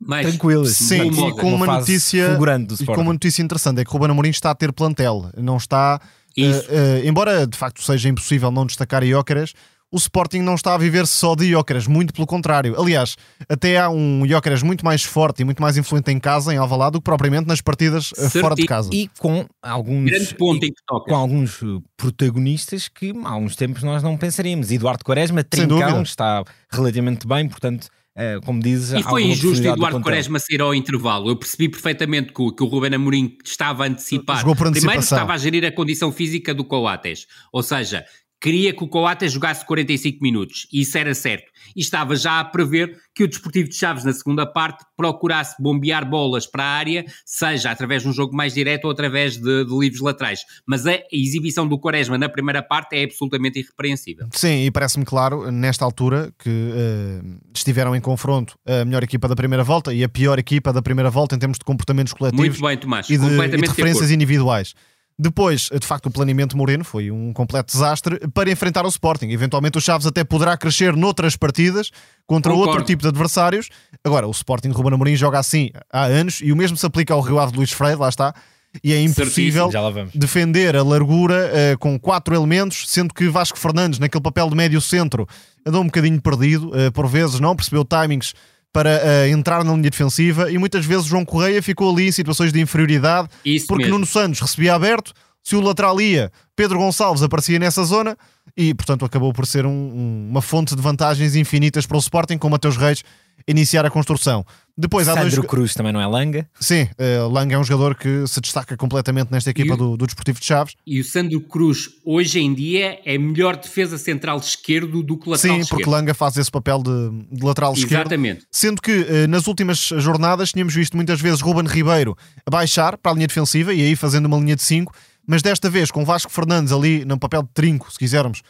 [0.00, 0.78] mais tranquilas.
[0.78, 2.38] Sim, e com uma, uma notícia
[2.80, 6.00] e com uma notícia interessante é que Ruben Amorim está a ter plantel, não está
[6.38, 9.52] uh, uh, embora de facto seja impossível não destacar Iócaras,
[9.92, 12.80] o Sporting não está a viver só de Iócaras, muito pelo contrário.
[12.80, 13.16] Aliás,
[13.48, 16.92] até há um Iócaras muito mais forte e muito mais influente em casa, em Alvalade,
[16.92, 18.90] do que propriamente nas partidas eh, fora de casa.
[18.92, 24.70] E com alguns, e, com alguns eh, protagonistas que há uns tempos nós não pensaríamos.
[24.70, 27.88] Eduardo Quaresma, Trincão, está relativamente bem, portanto...
[28.10, 31.30] Uh, como dizes, e foi injusto Eduardo Quaresma sair ao intervalo.
[31.30, 34.44] Eu percebi perfeitamente que o, que o Ruben Amorim estava a antecipar.
[34.44, 37.26] Primeiro estava a gerir a condição física do Coates.
[37.52, 38.04] Ou seja,
[38.40, 41.50] queria que o Coates jogasse 45 minutos, e isso era certo.
[41.76, 46.08] E estava já a prever que o Desportivo de Chaves, na segunda parte, procurasse bombear
[46.08, 49.78] bolas para a área, seja através de um jogo mais direto ou através de, de
[49.78, 50.40] livros laterais.
[50.66, 54.28] Mas a exibição do Quaresma na primeira parte é absolutamente irrepreensível.
[54.32, 59.36] Sim, e parece-me claro, nesta altura, que uh, estiveram em confronto a melhor equipa da
[59.36, 62.62] primeira volta e a pior equipa da primeira volta em termos de comportamentos coletivos Muito
[62.62, 63.10] bem, Tomás.
[63.10, 64.74] e de, e de referências de individuais.
[65.22, 69.28] Depois, de facto, o planeamento Moreno foi um completo desastre para enfrentar o Sporting.
[69.28, 71.90] Eventualmente, o Chaves até poderá crescer noutras partidas
[72.26, 72.70] contra Concordo.
[72.70, 73.68] outro tipo de adversários.
[74.02, 77.12] Agora, o Sporting de Ruben Amorim joga assim há anos e o mesmo se aplica
[77.12, 78.34] ao Rio Ave de Luís Freire, lá está.
[78.82, 79.68] E é impossível
[80.14, 84.80] defender a largura uh, com quatro elementos, sendo que Vasco Fernandes, naquele papel de médio
[84.80, 85.28] centro,
[85.66, 88.32] andou um bocadinho perdido, uh, por vezes não percebeu timings
[88.72, 92.52] para uh, entrar na linha defensiva e muitas vezes João Correia ficou ali em situações
[92.52, 93.98] de inferioridade Isso porque mesmo.
[93.98, 98.16] Nuno Santos recebia aberto, se o lateral ia, Pedro Gonçalves aparecia nessa zona
[98.56, 102.38] e, portanto, acabou por ser um, um, uma fonte de vantagens infinitas para o Sporting
[102.38, 103.02] com Mateus Reis
[103.46, 104.44] iniciar a construção.
[104.80, 105.46] Depois Sandro há dois...
[105.46, 106.48] Cruz também não é Langa?
[106.58, 109.76] Sim, uh, Langa é um jogador que se destaca completamente nesta equipa o...
[109.76, 110.74] do, do Desportivo de Chaves.
[110.86, 115.56] E o Sandro Cruz, hoje em dia, é melhor defesa central esquerdo do que lateral
[115.56, 115.80] Sim, esquerdo.
[115.82, 116.90] porque Langa faz esse papel de,
[117.30, 117.84] de lateral Exatamente.
[117.84, 118.12] esquerdo.
[118.12, 118.46] Exatamente.
[118.50, 122.16] Sendo que uh, nas últimas jornadas tínhamos visto muitas vezes Ruben Ribeiro
[122.48, 124.94] baixar para a linha defensiva e aí fazendo uma linha de 5,
[125.26, 128.42] mas desta vez com Vasco Fernandes ali no papel de trinco, se quisermos, uh,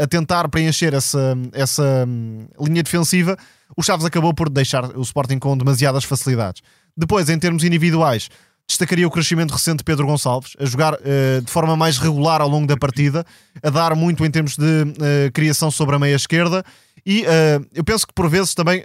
[0.00, 3.36] a tentar preencher essa, essa um, linha defensiva
[3.76, 6.62] o Chaves acabou por deixar o Sporting com demasiadas facilidades.
[6.96, 8.28] Depois, em termos individuais,
[8.66, 12.48] destacaria o crescimento recente de Pedro Gonçalves, a jogar uh, de forma mais regular ao
[12.48, 13.24] longo da partida,
[13.62, 16.64] a dar muito em termos de uh, criação sobre a meia esquerda
[17.04, 18.84] E uh, eu penso que por vezes também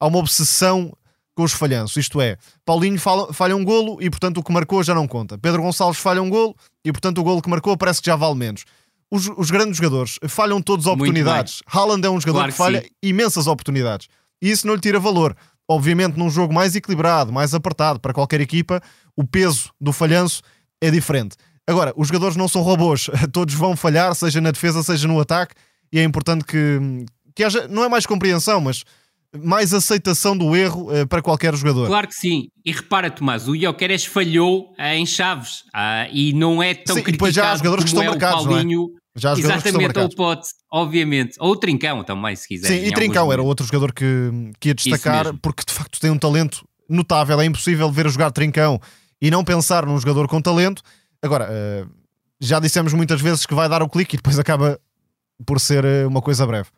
[0.00, 0.92] há uma obsessão
[1.34, 1.96] com os falhanços.
[1.96, 5.38] Isto é, Paulinho falha, falha um golo e portanto o que marcou já não conta.
[5.38, 8.34] Pedro Gonçalves falha um golo e portanto o golo que marcou parece que já vale
[8.34, 8.64] menos.
[9.10, 11.62] Os, os grandes jogadores falham todas as oportunidades.
[11.66, 12.88] Haaland é um jogador claro que, que falha sim.
[13.02, 14.08] imensas oportunidades.
[14.42, 15.34] E isso não lhe tira valor.
[15.66, 18.82] Obviamente, num jogo mais equilibrado, mais apertado para qualquer equipa,
[19.16, 20.42] o peso do falhanço
[20.80, 21.36] é diferente.
[21.66, 25.54] Agora, os jogadores não são robôs, todos vão falhar, seja na defesa, seja no ataque,
[25.92, 28.84] e é importante que, que haja, não é mais compreensão, mas
[29.36, 31.86] mais aceitação do erro uh, para qualquer jogador.
[31.86, 32.48] Claro que sim.
[32.64, 37.02] E repara, Tomás, o Jokeres falhou uh, em Chaves uh, e não é tão sim,
[37.02, 38.94] criticado depois já há jogadores que estão é marcados, Paulinho.
[38.94, 39.20] É?
[39.20, 41.34] Já há Exatamente, ou Pote, obviamente.
[41.40, 42.68] Ou o Trincão também, se quiser.
[42.68, 46.18] Sim, e Trincão era outro jogador que, que ia destacar, porque de facto tem um
[46.18, 47.40] talento notável.
[47.40, 48.80] É impossível ver jogar Trincão
[49.20, 50.82] e não pensar num jogador com talento.
[51.20, 51.90] Agora, uh,
[52.40, 54.78] já dissemos muitas vezes que vai dar o clique e depois acaba
[55.44, 56.68] por ser uma coisa breve.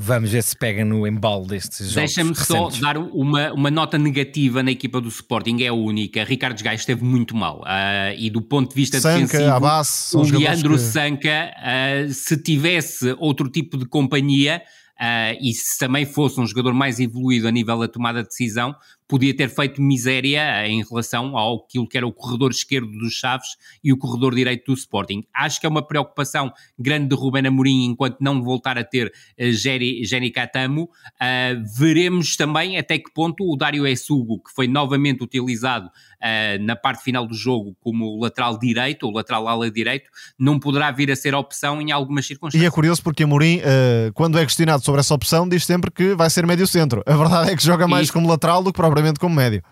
[0.00, 1.94] Vamos ver se pega no embalo destes jogos.
[1.94, 6.22] Deixa-me só dar uma, uma nota negativa na equipa do Sporting, é a única.
[6.22, 7.62] Ricardo Gaio esteve muito mal.
[7.62, 10.78] Uh, e do ponto de vista Sanca, defensivo, base, o Leandro que...
[10.78, 14.62] Sanca, uh, se tivesse outro tipo de companhia,
[15.00, 18.74] Uh, e se também fosse um jogador mais evoluído a nível da tomada de decisão,
[19.06, 23.92] podia ter feito miséria em relação ao que era o corredor esquerdo dos Chaves e
[23.92, 25.24] o corredor direito do Sporting.
[25.32, 29.52] Acho que é uma preocupação grande de Ruben Amorim enquanto não voltar a ter uh,
[29.52, 30.82] Jenny Catamo.
[30.84, 35.90] Uh, veremos também até que ponto o Dário Essugo, que foi novamente utilizado
[36.22, 40.90] uh, na parte final do jogo como lateral direito, ou lateral ala direito, não poderá
[40.90, 42.62] vir a ser opção em algumas circunstâncias.
[42.62, 46.14] E é curioso porque Amorim, uh, quando é questionado sobre essa opção, diz sempre que
[46.14, 47.02] vai ser médio centro.
[47.06, 48.12] A verdade é que joga mais e...
[48.12, 49.62] como lateral do que propriamente como médio.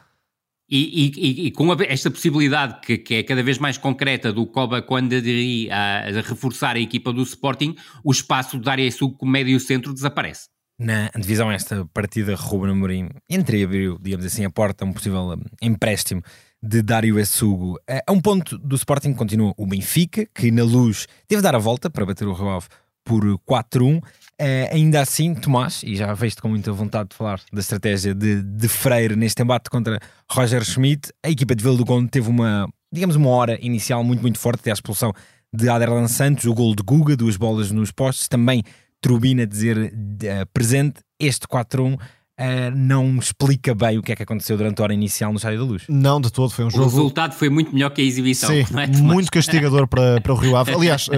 [0.69, 4.83] E, e, e, com esta possibilidade que, que, é cada vez mais concreta do Coba
[4.83, 9.31] quando aderir a, a, reforçar a equipa do Sporting, o espaço de Dária Sul como
[9.31, 10.49] médio centro desaparece.
[10.79, 15.43] Na divisão esta partida, Ruben Amorim entreabriu, digamos assim, a porta a um possível um,
[15.63, 16.23] empréstimo
[16.63, 17.79] de Dário Essugo.
[18.07, 21.59] A um ponto do Sporting continua o Benfica, que na luz teve de dar a
[21.59, 22.63] volta para bater o Rio
[23.05, 24.03] por 4-1
[24.39, 28.43] Uh, ainda assim, Tomás, e já vejo com muita vontade de falar da estratégia de,
[28.43, 29.99] de Freire neste embate contra
[30.31, 34.21] Roger Schmidt, a equipa de Vila do Conde teve uma, digamos, uma hora inicial muito,
[34.21, 35.11] muito forte, até a expulsão
[35.51, 38.63] de Aderlan Santos, o gol de Guga, duas bolas nos postes, também
[39.01, 41.99] Trubina dizer uh, presente, este 4-1
[42.39, 45.59] Uh, não explica bem o que é que aconteceu durante a hora inicial no Estádio
[45.59, 45.85] da Luz.
[45.89, 46.85] Não, de todo, foi um o jogo.
[46.85, 48.51] O resultado foi muito melhor que a exibição.
[48.51, 50.75] Sim, é, muito castigador para, para o Rio Ave.
[50.75, 51.13] Aliás, uh,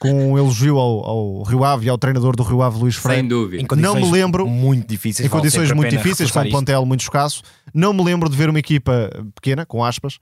[0.00, 3.20] com um elogio ao, ao Rio Ave e ao treinador do Rio Ave, Luís Freire.
[3.20, 3.76] Sem dúvida.
[3.76, 4.48] Não me lembro.
[4.48, 5.24] Muito difíceis.
[5.24, 7.42] Em condições muito difíceis, com um plantel muito escasso.
[7.72, 10.16] Não me lembro de ver uma equipa pequena, com aspas,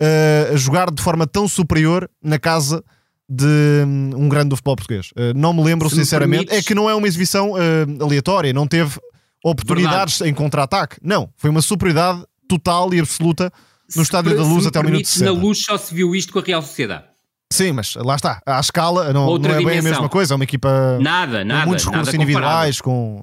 [0.00, 2.80] uh, jogar de forma tão superior na casa
[3.28, 5.10] de um, um grande do futebol português.
[5.12, 6.50] Uh, não me lembro, Se sinceramente.
[6.50, 7.56] Me é que não é uma exibição uh,
[8.04, 8.98] aleatória, não teve
[9.44, 10.30] oportunidades Verdade.
[10.30, 10.96] em contra-ataque.
[11.02, 13.52] Não, foi uma superioridade total e absoluta
[13.94, 15.32] no Estádio da Luz até o minuto 60.
[15.32, 17.04] Na Luz só se viu isto com a Real Sociedade.
[17.52, 20.42] Sim, mas lá está, à escala não, não é bem a mesma coisa, é uma
[20.42, 23.22] equipa nada, nada, com muitos recursos individuais, com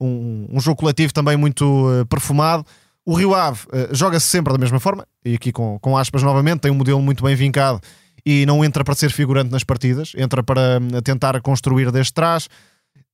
[0.00, 2.64] um, um, jogo coletivo também muito uh, perfumado.
[3.04, 6.60] O Rio Ave uh, joga-se sempre da mesma forma, e aqui com, com aspas novamente,
[6.60, 7.80] tem um modelo muito bem vincado
[8.24, 12.48] e não entra para ser figurante nas partidas, entra para uh, tentar construir desde trás.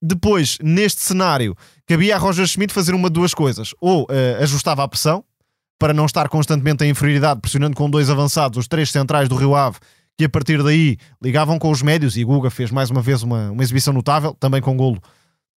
[0.01, 3.75] Depois, neste cenário, cabia a Roger Schmidt fazer uma de duas coisas.
[3.81, 5.25] Ou uh, ajustava a pressão,
[5.81, 9.57] para não estar constantemente em inferioridade, pressionando com dois avançados, os três centrais do Rio
[9.57, 9.79] Ave,
[10.17, 13.51] que a partir daí ligavam com os médios, e Guga fez mais uma vez uma,
[13.51, 15.01] uma exibição notável, também com golo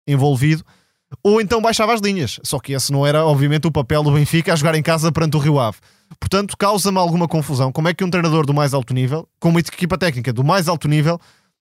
[0.07, 0.63] envolvido.
[1.21, 4.53] Ou então baixava as linhas, só que esse não era, obviamente, o papel do Benfica
[4.53, 5.77] a jogar em casa perante o Rio Ave.
[6.19, 7.71] Portanto, causa-me alguma confusão.
[7.71, 10.67] Como é que um treinador do mais alto nível, com uma equipa técnica do mais
[10.67, 11.19] alto nível,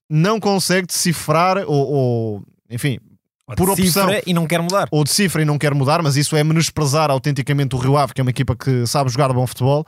[0.09, 2.99] não consegue decifrar ou, ou enfim,
[3.47, 4.09] ou por opção.
[4.25, 4.87] e não quer mudar.
[4.91, 8.21] Ou decifra e não quer mudar, mas isso é menosprezar autenticamente o Rio Ave, que
[8.21, 9.85] é uma equipa que sabe jogar bom futebol,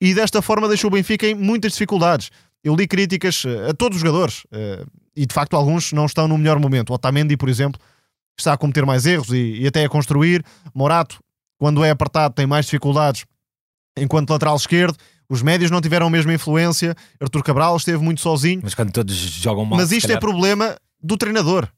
[0.00, 2.30] e desta forma deixou o Benfica em muitas dificuldades.
[2.62, 4.84] Eu li críticas eh, a todos os jogadores, eh,
[5.16, 6.90] e de facto alguns não estão no melhor momento.
[6.90, 7.80] O Otamendi, por exemplo,
[8.38, 10.44] está a cometer mais erros e, e até a construir.
[10.74, 11.18] Morato,
[11.58, 13.24] quando é apertado, tem mais dificuldades
[13.96, 14.96] enquanto lateral esquerdo.
[15.28, 16.94] Os médios não tiveram a mesma influência.
[17.20, 18.60] Artur Cabral esteve muito sozinho.
[18.62, 19.78] Mas quando todos jogam mal.
[19.78, 21.68] Mas isto é problema do treinador.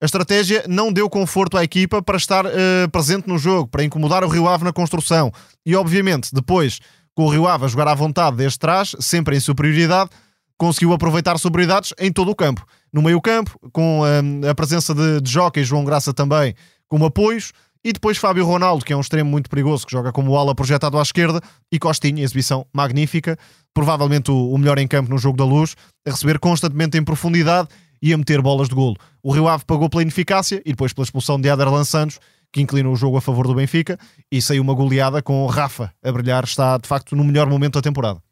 [0.00, 2.50] A estratégia não deu conforto à equipa para estar uh,
[2.92, 5.32] presente no jogo, para incomodar o Rio Ave na construção.
[5.66, 6.78] E obviamente, depois,
[7.14, 10.10] com o Rio Ave a jogar à vontade desde trás, sempre em superioridade,
[10.56, 12.64] conseguiu aproveitar superioridades em todo o campo.
[12.92, 16.54] No meio campo, com uh, a presença de, de Joca e João Graça também
[16.88, 17.52] como apoios,
[17.84, 20.98] e depois Fábio Ronaldo, que é um extremo muito perigoso, que joga como ala projetado
[20.98, 23.38] à esquerda, e Costinha, exibição magnífica,
[23.72, 27.68] provavelmente o, o melhor em campo no jogo da luz, a receber constantemente em profundidade
[28.02, 28.96] ia meter bolas de golo.
[29.22, 32.18] O Rio Ave pagou pela ineficácia e depois pela expulsão de Aderlan Santos,
[32.52, 33.98] que inclinou o jogo a favor do Benfica.
[34.30, 37.82] E saiu uma goleada com Rafa a brilhar, está de facto no melhor momento da
[37.82, 38.22] temporada.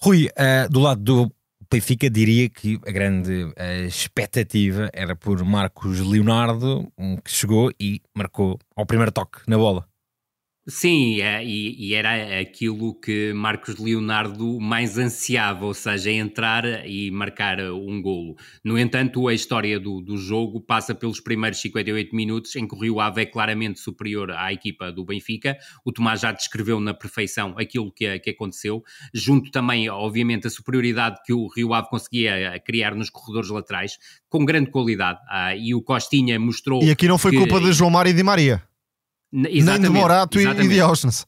[0.00, 1.32] Rui, uh, do lado do
[1.72, 8.02] Benfica, diria que a grande uh, expectativa era por Marcos Leonardo, um que chegou e
[8.12, 9.89] marcou ao primeiro toque na bola.
[10.68, 17.10] Sim, é, e, e, era aquilo que Marcos Leonardo mais ansiava, ou seja, entrar e
[17.10, 18.36] marcar um golo.
[18.62, 22.78] No entanto, a história do, do jogo passa pelos primeiros 58 minutos, em que o
[22.78, 25.56] Rio Ave é claramente superior à equipa do Benfica.
[25.82, 28.82] O Tomás já descreveu na perfeição aquilo que, que aconteceu,
[29.14, 34.44] junto também, obviamente, a superioridade que o Rio Ave conseguia criar nos corredores laterais, com
[34.44, 35.20] grande qualidade.
[35.28, 36.82] Ah, e o Costinha mostrou.
[36.82, 37.38] E aqui não foi que...
[37.38, 38.69] culpa de João Mário e Di Maria.
[39.32, 41.26] Nem de Morato e de Auschwitz.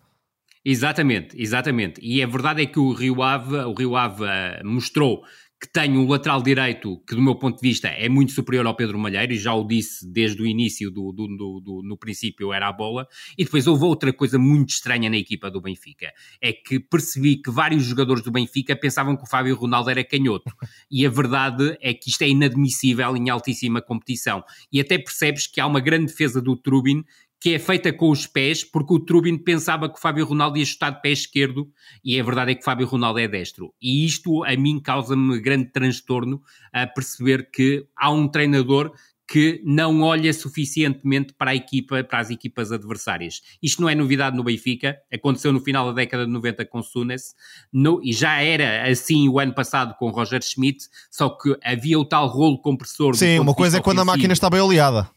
[0.65, 2.01] Exatamente, exatamente.
[2.03, 5.23] E a verdade é que o Rio Ave, o Rio Ave uh, mostrou
[5.61, 8.75] que tem um lateral direito que, do meu ponto de vista, é muito superior ao
[8.75, 12.53] Pedro Malheiro, e já o disse desde o início, do, do, do, do, no princípio
[12.53, 13.07] era a bola.
[13.39, 17.49] E depois houve outra coisa muito estranha na equipa do Benfica, é que percebi que
[17.49, 20.53] vários jogadores do Benfica pensavam que o Fábio Ronaldo era canhoto.
[20.91, 24.43] E a verdade é que isto é inadmissível em altíssima competição.
[24.73, 27.05] E até percebes que há uma grande defesa do Trubin
[27.43, 30.65] que é feita com os pés, porque o Trubin pensava que o Fábio Ronaldo ia
[30.65, 31.69] chutar de pé esquerdo,
[32.05, 33.75] e a verdade é que o Fábio Ronaldo é destro.
[33.83, 36.41] E isto, a mim, causa-me grande transtorno
[36.73, 38.93] a perceber que há um treinador
[39.27, 43.41] que não olha suficientemente para a equipa, para as equipas adversárias.
[43.61, 47.35] Isto não é novidade no Benfica, aconteceu no final da década de 90 com Sunes,
[47.73, 52.05] no, e já era assim o ano passado com Roger Schmidt, só que havia o
[52.05, 53.17] tal rolo compressor.
[53.17, 55.11] Sim, uma coisa é quando a máquina está bem oleada.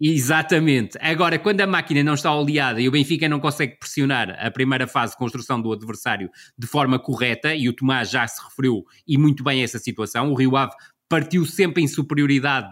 [0.00, 0.96] Exatamente.
[1.00, 4.86] Agora, quando a máquina não está oleada e o Benfica não consegue pressionar a primeira
[4.86, 9.18] fase de construção do adversário de forma correta, e o Tomás já se referiu e
[9.18, 10.72] muito bem a essa situação, o Rio Ave
[11.08, 12.68] partiu sempre em superioridade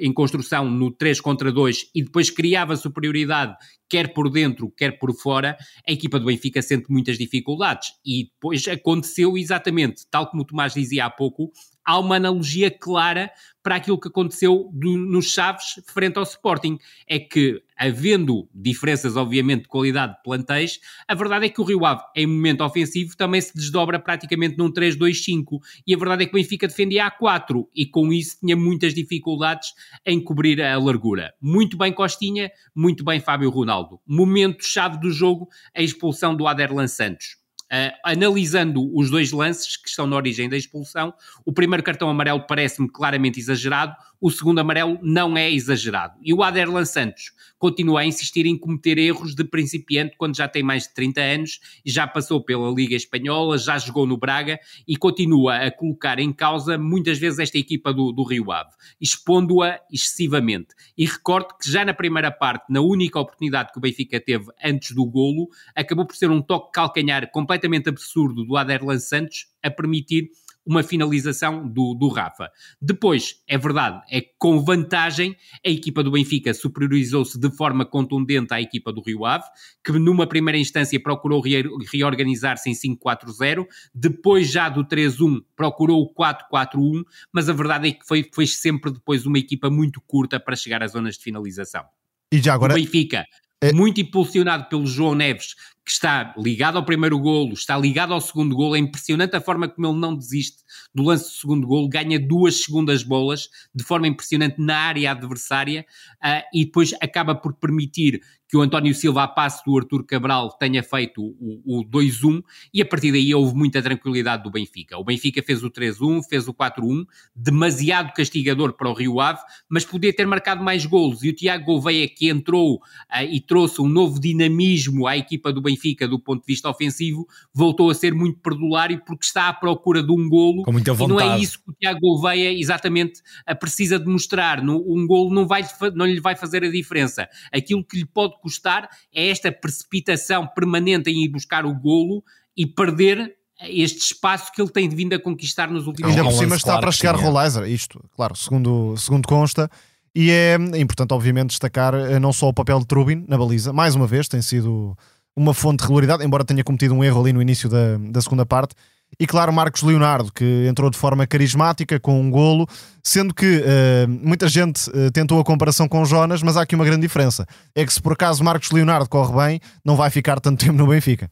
[0.00, 3.56] em construção no 3 contra 2 e depois criava superioridade
[3.92, 5.54] quer por dentro, quer por fora,
[5.86, 7.90] a equipa do Benfica sente muitas dificuldades.
[8.02, 11.52] E depois aconteceu exatamente, tal como o Tomás dizia há pouco,
[11.84, 13.30] há uma analogia clara
[13.62, 16.78] para aquilo que aconteceu do, nos Chaves frente ao Sporting.
[17.06, 21.84] É que, havendo diferenças, obviamente, de qualidade de plantéis, a verdade é que o Rio
[21.84, 25.60] Ave, em momento ofensivo, também se desdobra praticamente num 3-2-5.
[25.86, 28.94] E a verdade é que o Benfica defendia a 4 e com isso tinha muitas
[28.94, 29.72] dificuldades
[30.04, 31.32] em cobrir a largura.
[31.40, 34.00] Muito bem Costinha, muito bem Fábio Ronaldo.
[34.06, 37.41] Momento-chave do jogo, a expulsão do Aderlan Santos
[37.72, 42.46] Uh, analisando os dois lances que estão na origem da expulsão, o primeiro cartão amarelo
[42.46, 46.16] parece-me claramente exagerado, o segundo amarelo não é exagerado.
[46.22, 50.62] E o Aderlan Santos continua a insistir em cometer erros de principiante quando já tem
[50.62, 55.56] mais de 30 anos, já passou pela Liga Espanhola, já jogou no Braga e continua
[55.56, 60.68] a colocar em causa muitas vezes esta equipa do, do Rio Ave, expondo-a excessivamente.
[60.96, 64.94] E recordo que já na primeira parte, na única oportunidade que o Benfica teve antes
[64.94, 70.30] do golo, acabou por ser um toque calcanhar completamente absurdo do Aderlan Santos a permitir
[70.64, 72.50] uma finalização do, do Rafa.
[72.80, 78.60] Depois, é verdade, é com vantagem, a equipa do Benfica superiorizou-se de forma contundente à
[78.60, 79.44] equipa do Rio Ave,
[79.84, 86.14] que numa primeira instância procurou re reorganizar-se em 5-4-0, depois já do 3-1 procurou o
[86.14, 90.56] 4-4-1, mas a verdade é que foi, foi sempre depois uma equipa muito curta para
[90.56, 91.84] chegar às zonas de finalização.
[92.32, 92.72] E já agora...
[92.72, 93.26] O Benfica,
[93.62, 93.72] é...
[93.72, 98.54] muito impulsionado pelo João Neves, que está ligado ao primeiro golo, está ligado ao segundo
[98.54, 98.76] golo.
[98.76, 100.62] É impressionante a forma como ele não desiste
[100.94, 105.84] do lance do segundo golo, ganha duas segundas bolas de forma impressionante na área adversária
[106.24, 108.20] uh, e depois acaba por permitir
[108.52, 112.42] que o António Silva, a passo do Artur Cabral, tenha feito o, o 2-1
[112.74, 114.98] e a partir daí houve muita tranquilidade do Benfica.
[114.98, 119.86] O Benfica fez o 3-1, fez o 4-1, demasiado castigador para o Rio Ave, mas
[119.86, 121.24] podia ter marcado mais golos.
[121.24, 125.62] E o Tiago Gouveia, que entrou uh, e trouxe um novo dinamismo à equipa do
[125.62, 130.02] Benfica do ponto de vista ofensivo, voltou a ser muito perdulário porque está à procura
[130.02, 130.62] de um golo.
[130.64, 131.22] Com muita vontade.
[131.22, 134.60] E não é isso que o Tiago Gouveia exatamente uh, precisa demonstrar.
[134.60, 137.26] Um golo não, vai, não lhe vai fazer a diferença.
[137.50, 142.22] Aquilo que lhe pode custar é esta precipitação permanente em ir buscar o golo
[142.56, 146.18] e perder este espaço que ele tem vindo a conquistar nos últimos anos.
[146.18, 149.70] Ainda por cima está claro para chegar Rollizer, isto, claro, segundo, segundo consta.
[150.14, 153.94] E é importante, obviamente, destacar eh, não só o papel de Trubin na baliza, mais
[153.94, 154.96] uma vez, tem sido
[155.34, 158.44] uma fonte de regularidade, embora tenha cometido um erro ali no início da, da segunda
[158.44, 158.74] parte.
[159.18, 162.66] E claro, Marcos Leonardo, que entrou de forma carismática com um golo,
[163.04, 166.84] sendo que uh, muita gente uh, tentou a comparação com Jonas, mas há aqui uma
[166.84, 170.60] grande diferença: é que se por acaso Marcos Leonardo corre bem, não vai ficar tanto
[170.64, 171.30] tempo no Benfica.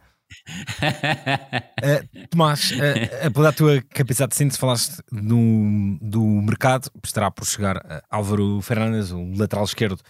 [0.83, 8.03] uh, Tomás, uh, da tua capacidade de síntese, falaste do, do mercado, estará por chegar
[8.11, 10.01] Álvaro Fernandes, o lateral esquerdo,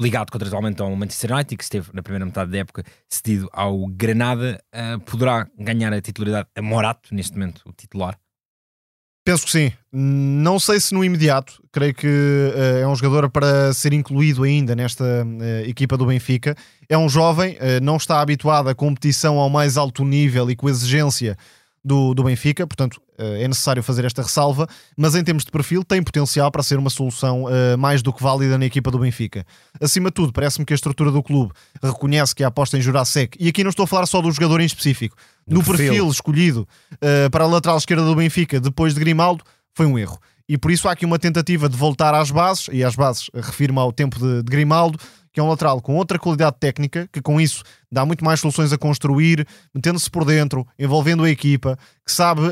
[0.00, 4.58] ligado contratualmente ao Manchester United, que esteve na primeira metade da época cedido ao Granada,
[4.74, 8.18] uh, poderá ganhar a titularidade a Morato, neste momento, o titular?
[9.22, 9.72] Penso que sim.
[9.92, 11.62] Não sei se no imediato.
[11.70, 16.56] Creio que uh, é um jogador para ser incluído ainda nesta uh, equipa do Benfica.
[16.88, 21.36] É um jovem, não está habituado à competição ao mais alto nível e com exigência
[21.84, 24.66] do, do Benfica, portanto é necessário fazer esta ressalva,
[24.96, 27.44] mas em termos de perfil tem potencial para ser uma solução
[27.78, 29.44] mais do que válida na equipa do Benfica.
[29.78, 31.52] Acima de tudo, parece-me que a estrutura do clube
[31.82, 34.60] reconhece que a aposta em Jurasek, e aqui não estou a falar só do jogador
[34.60, 35.16] em específico,
[35.46, 39.84] no perfil, perfil escolhido uh, para a lateral esquerda do Benfica depois de Grimaldo foi
[39.84, 40.18] um erro.
[40.48, 43.78] E por isso há aqui uma tentativa de voltar às bases, e às bases refirmo
[43.78, 44.98] ao tempo de, de Grimaldo,
[45.32, 48.72] que é um lateral com outra qualidade técnica, que com isso dá muito mais soluções
[48.72, 52.50] a construir, metendo-se por dentro, envolvendo a equipa, que sabe um,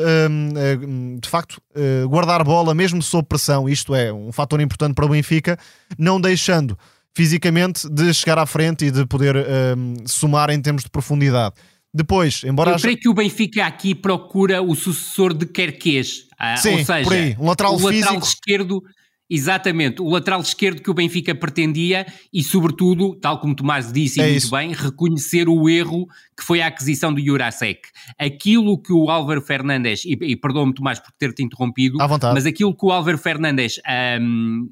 [0.87, 5.07] hum, de facto uh, guardar bola mesmo sob pressão, isto é um fator importante para
[5.07, 5.59] o Benfica,
[5.99, 6.79] não deixando
[7.17, 11.55] fisicamente de chegar à frente e de poder um, somar em termos de profundidade.
[11.93, 12.71] Depois, embora.
[12.71, 12.83] Eu haja...
[12.83, 16.27] creio que o Benfica aqui procura o sucessor de Querquês.
[16.39, 17.97] Ah, Sim, ou seja, por aí, um lateral o físico.
[17.97, 18.83] lateral esquerdo.
[19.31, 24.25] Exatamente, o lateral esquerdo que o Benfica pretendia e, sobretudo, tal como Tomás disse é
[24.25, 24.51] muito isso.
[24.51, 26.07] bem, reconhecer o erro
[26.37, 27.81] que foi a aquisição do Jurasek.
[28.19, 31.99] Aquilo que o Álvaro Fernandes, e, e perdoa-me Tomás por ter-te interrompido,
[32.33, 33.81] mas aquilo que o Álvaro Fernandes
[34.21, 34.69] um,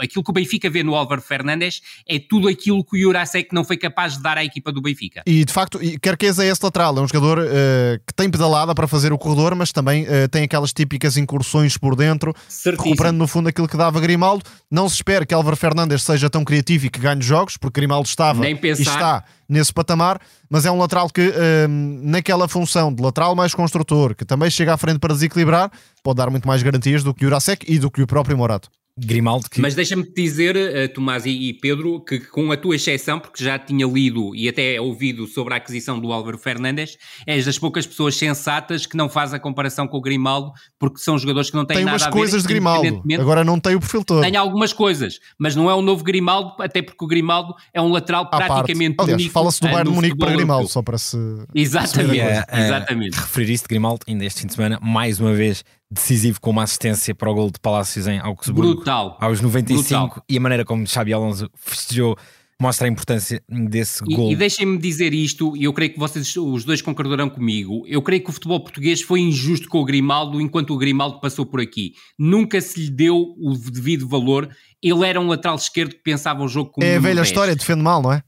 [0.00, 3.64] aquilo que o Benfica vê no Álvaro Fernandes é tudo aquilo que o Jurasek não
[3.64, 5.22] foi capaz de dar à equipa do Benfica.
[5.26, 8.86] E de facto, Kerkez é esse lateral, é um jogador uh, que tem pedalada para
[8.86, 12.84] fazer o corredor, mas também uh, tem aquelas típicas incursões por dentro, Certíssimo.
[12.84, 14.44] recuperando no fundo aquilo que dava Grimaldo.
[14.70, 18.06] Não se espera que Álvaro Fernandes seja tão criativo e que ganhe jogos, porque Grimaldo
[18.06, 21.34] estava e está nesse patamar, mas é um lateral que, uh,
[21.68, 25.70] naquela função de lateral mais construtor, que também chega à frente para desequilibrar,
[26.02, 28.70] pode dar muito mais garantias do que o Jurasek e do que o próprio Morato.
[28.98, 29.60] Grimaldo que...
[29.60, 33.86] Mas deixa-me dizer, uh, Tomás e, Pedro, que com a tua exceção, porque já tinha
[33.86, 38.86] lido e até ouvido sobre a aquisição do Álvaro Fernandes, és das poucas pessoas sensatas
[38.86, 41.84] que não faz a comparação com o Grimaldo, porque são jogadores que não têm tem
[41.84, 42.04] nada a ver...
[42.04, 44.20] Tem umas coisas de Grimaldo, agora não tem o perfil todo.
[44.20, 47.88] Tem algumas coisas, mas não é o novo Grimaldo, até porque o Grimaldo é um
[47.88, 49.12] lateral à praticamente parte.
[49.12, 51.16] Aliás, fala-se do Bayern no Munique para Grimaldo, só para se...
[51.54, 53.16] Exatamente, Uh, exatamente.
[53.16, 56.62] referir isso de Grimaldo ainda este fim de semana, mais uma vez decisivo com uma
[56.62, 59.18] assistência para o gol de Palácios em Augsburgo Brutal.
[59.20, 60.24] aos 95 Brutal.
[60.28, 62.16] e a maneira como Xabi Alonso festejou
[62.60, 64.30] mostra a importância desse E, gol.
[64.30, 67.84] e deixem-me dizer isto, e eu creio que vocês os dois concordarão comigo.
[67.86, 71.46] Eu creio que o futebol português foi injusto com o Grimaldo enquanto o Grimaldo passou
[71.46, 71.94] por aqui.
[72.18, 74.46] Nunca se lhe deu o devido valor.
[74.82, 77.28] Ele era um lateral esquerdo que pensava o jogo como É a velha 10.
[77.28, 78.22] história, defende mal, não é?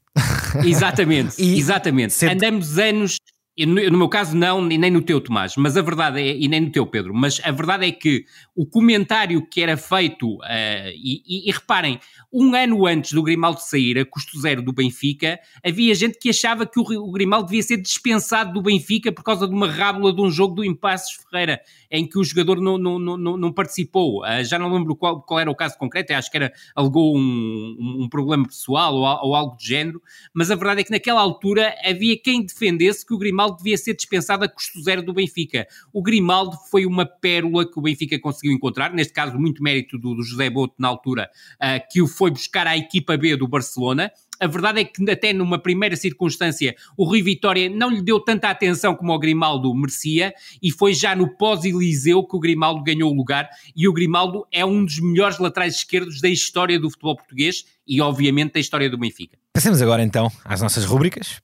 [0.65, 2.15] Exatamente, E exatamente.
[2.15, 3.17] sempre- Andamos anos,
[3.59, 6.61] no, meu caso não, e nem no teu Tomás, mas a verdade é, e nem
[6.63, 8.25] no teu Pedro, mas a verdade é que
[8.57, 12.01] o comentário que era feito, eh, e, e- e reparem,
[12.33, 16.65] um ano antes do Grimaldo sair a custo zero do Benfica, havia gente que achava
[16.65, 20.23] que o, o Grimaldo devia ser dispensado do Benfica por causa de uma rábula de
[20.23, 21.61] um jogo do Impasses Ferreira,
[21.93, 24.25] em que o jogador não, não, não, não- participou.
[24.25, 27.77] Ah, já não lembro qual, qual era o caso concreto, acho que era, alegou um,
[28.01, 30.01] um- problema pessoal ou, ou algo do género,
[30.33, 33.95] mas a verdade é que naquela altura havia quem defendesse que o Grimaldo devia ser
[33.95, 35.67] dispensado a custo zero do Benfica.
[35.93, 40.15] O Grimaldo foi uma pérola que o Benfica conseguiu encontrar, neste caso muito mérito do,
[40.15, 41.29] do José Boto na altura,
[41.61, 44.11] ah, que o foi buscar à equipa B do Barcelona.
[44.41, 48.49] A verdade é que até numa primeira circunstância o Rui Vitória não lhe deu tanta
[48.49, 53.15] atenção como o Grimaldo merecia e foi já no pós-Eliseu que o Grimaldo ganhou o
[53.15, 57.65] lugar e o Grimaldo é um dos melhores laterais esquerdos da história do futebol português
[57.87, 59.39] e obviamente da história do Benfica.
[59.53, 61.41] Passemos agora então às nossas rúbricas.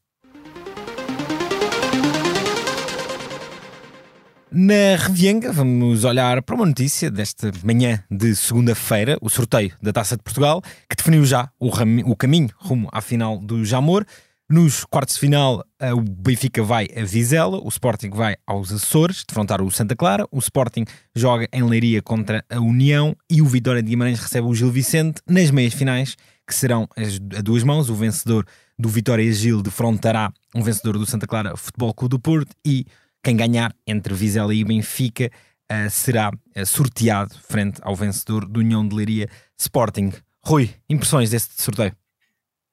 [4.51, 10.17] Na Revienga, vamos olhar para uma notícia desta manhã de segunda-feira, o sorteio da Taça
[10.17, 11.69] de Portugal, que definiu já o,
[12.11, 14.07] o caminho rumo à final do Jamor.
[14.51, 19.23] Nos quartos de final, eh, o Benfica vai a Vizela, o Sporting vai aos Açores,
[19.29, 23.83] defrontar o Santa Clara, o Sporting joga em Leiria contra a União e o Vitória
[23.83, 27.91] de Guimarães recebe o Gil Vicente nas meias finais, que serão as- a duas mãos.
[27.91, 28.47] O vencedor
[28.79, 32.87] do Vitória Gil defrontará um vencedor do Santa Clara Futebol Clube do Porto e
[33.23, 35.31] quem ganhar entre Vizela e Benfica
[35.71, 40.13] eh, será eh, sorteado frente ao vencedor do União de Leiria Sporting.
[40.43, 41.93] Rui, impressões deste sorteio?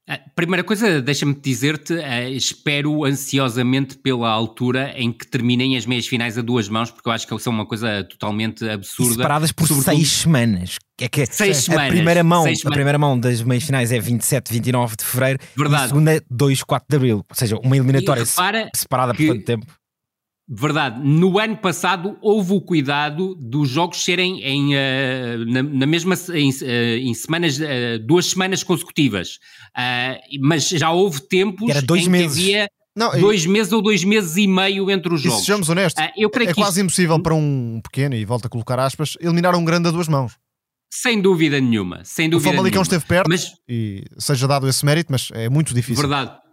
[0.07, 6.05] A primeira coisa, deixa-me dizer-te, uh, espero ansiosamente pela altura em que terminem as meias
[6.05, 9.13] finais a duas mãos, porque eu acho que são uma coisa totalmente absurda.
[9.13, 9.95] E separadas por sobretudo...
[9.95, 10.77] seis semanas.
[11.01, 14.53] É que seis a semanas, primeira mão, a primeira mão das meias finais é 27,
[14.53, 15.81] 29 de fevereiro Verdade.
[15.81, 17.25] e a segunda é 2, 4 de abril.
[17.27, 19.65] Ou seja, uma eliminatória separada por tanto tempo.
[20.47, 21.01] Verdade.
[21.03, 26.51] No ano passado houve o cuidado dos jogos serem em, uh, na, na, mesma em,
[26.51, 29.39] uh, em semanas, uh, duas semanas consecutivas.
[30.39, 32.37] mas já houve tempos Era dois em meses.
[32.37, 33.51] que havia não, dois eu...
[33.51, 35.39] meses ou dois meses e meio entre os jogos.
[35.39, 36.85] E sejamos honestos, eu creio é que quase isto...
[36.85, 40.33] impossível para um pequeno, e volto a colocar aspas, eliminar um grande a duas mãos.
[40.89, 42.01] Sem dúvida nenhuma.
[42.05, 42.83] Sem dúvida o Famalicão nenhuma.
[42.83, 43.51] esteve perto mas...
[43.67, 46.01] e seja dado esse mérito, mas é muito difícil.
[46.01, 46.44] Verdade.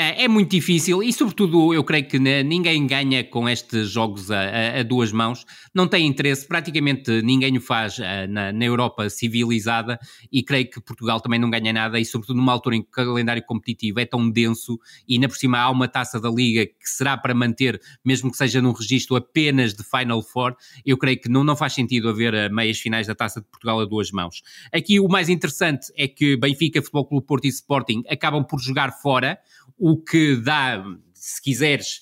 [0.00, 4.78] É, é, muito difícil e, sobretudo, eu creio que ninguém ganha com estes jogos a,
[4.78, 5.44] a, duas mãos.
[5.74, 9.98] Não tem interesse, praticamente ninguém o faz uh, na, na, Europa civilizada
[10.30, 11.98] e creio que Portugal também não ganha nada.
[11.98, 14.78] E, sobretudo, numa altura em que o calendário competitivo é tão denso
[15.08, 18.36] e, ainda por cima, há uma taça da Liga que será para manter, mesmo que
[18.36, 20.54] seja num registro apenas de Final Four,
[20.86, 23.80] eu creio que não, não faz sentido haver uh, meias finais da taça de Portugal
[23.80, 24.42] a duas mãos.
[24.72, 28.92] Aqui, o mais interessante é que Benfica, Futebol Clube Porto e Sporting acabam por jogar
[28.92, 29.36] fora
[29.78, 32.00] o que dá, se quiseres,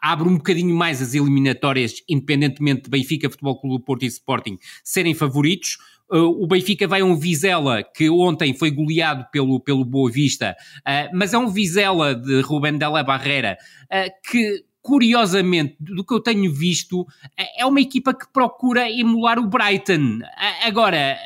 [0.00, 5.14] abre um bocadinho mais as eliminatórias, independentemente de Benfica, Futebol Clube Porto e Sporting serem
[5.14, 5.78] favoritos.
[6.08, 10.56] Uh, o Benfica vai a um Vizela que ontem foi goleado pelo, pelo Boa Vista,
[10.80, 16.20] uh, mas é um Vizela de Rubén Della Barrera uh, que curiosamente, do que eu
[16.20, 17.04] tenho visto,
[17.58, 20.20] é uma equipa que procura emular o Brighton.
[20.62, 21.18] Agora,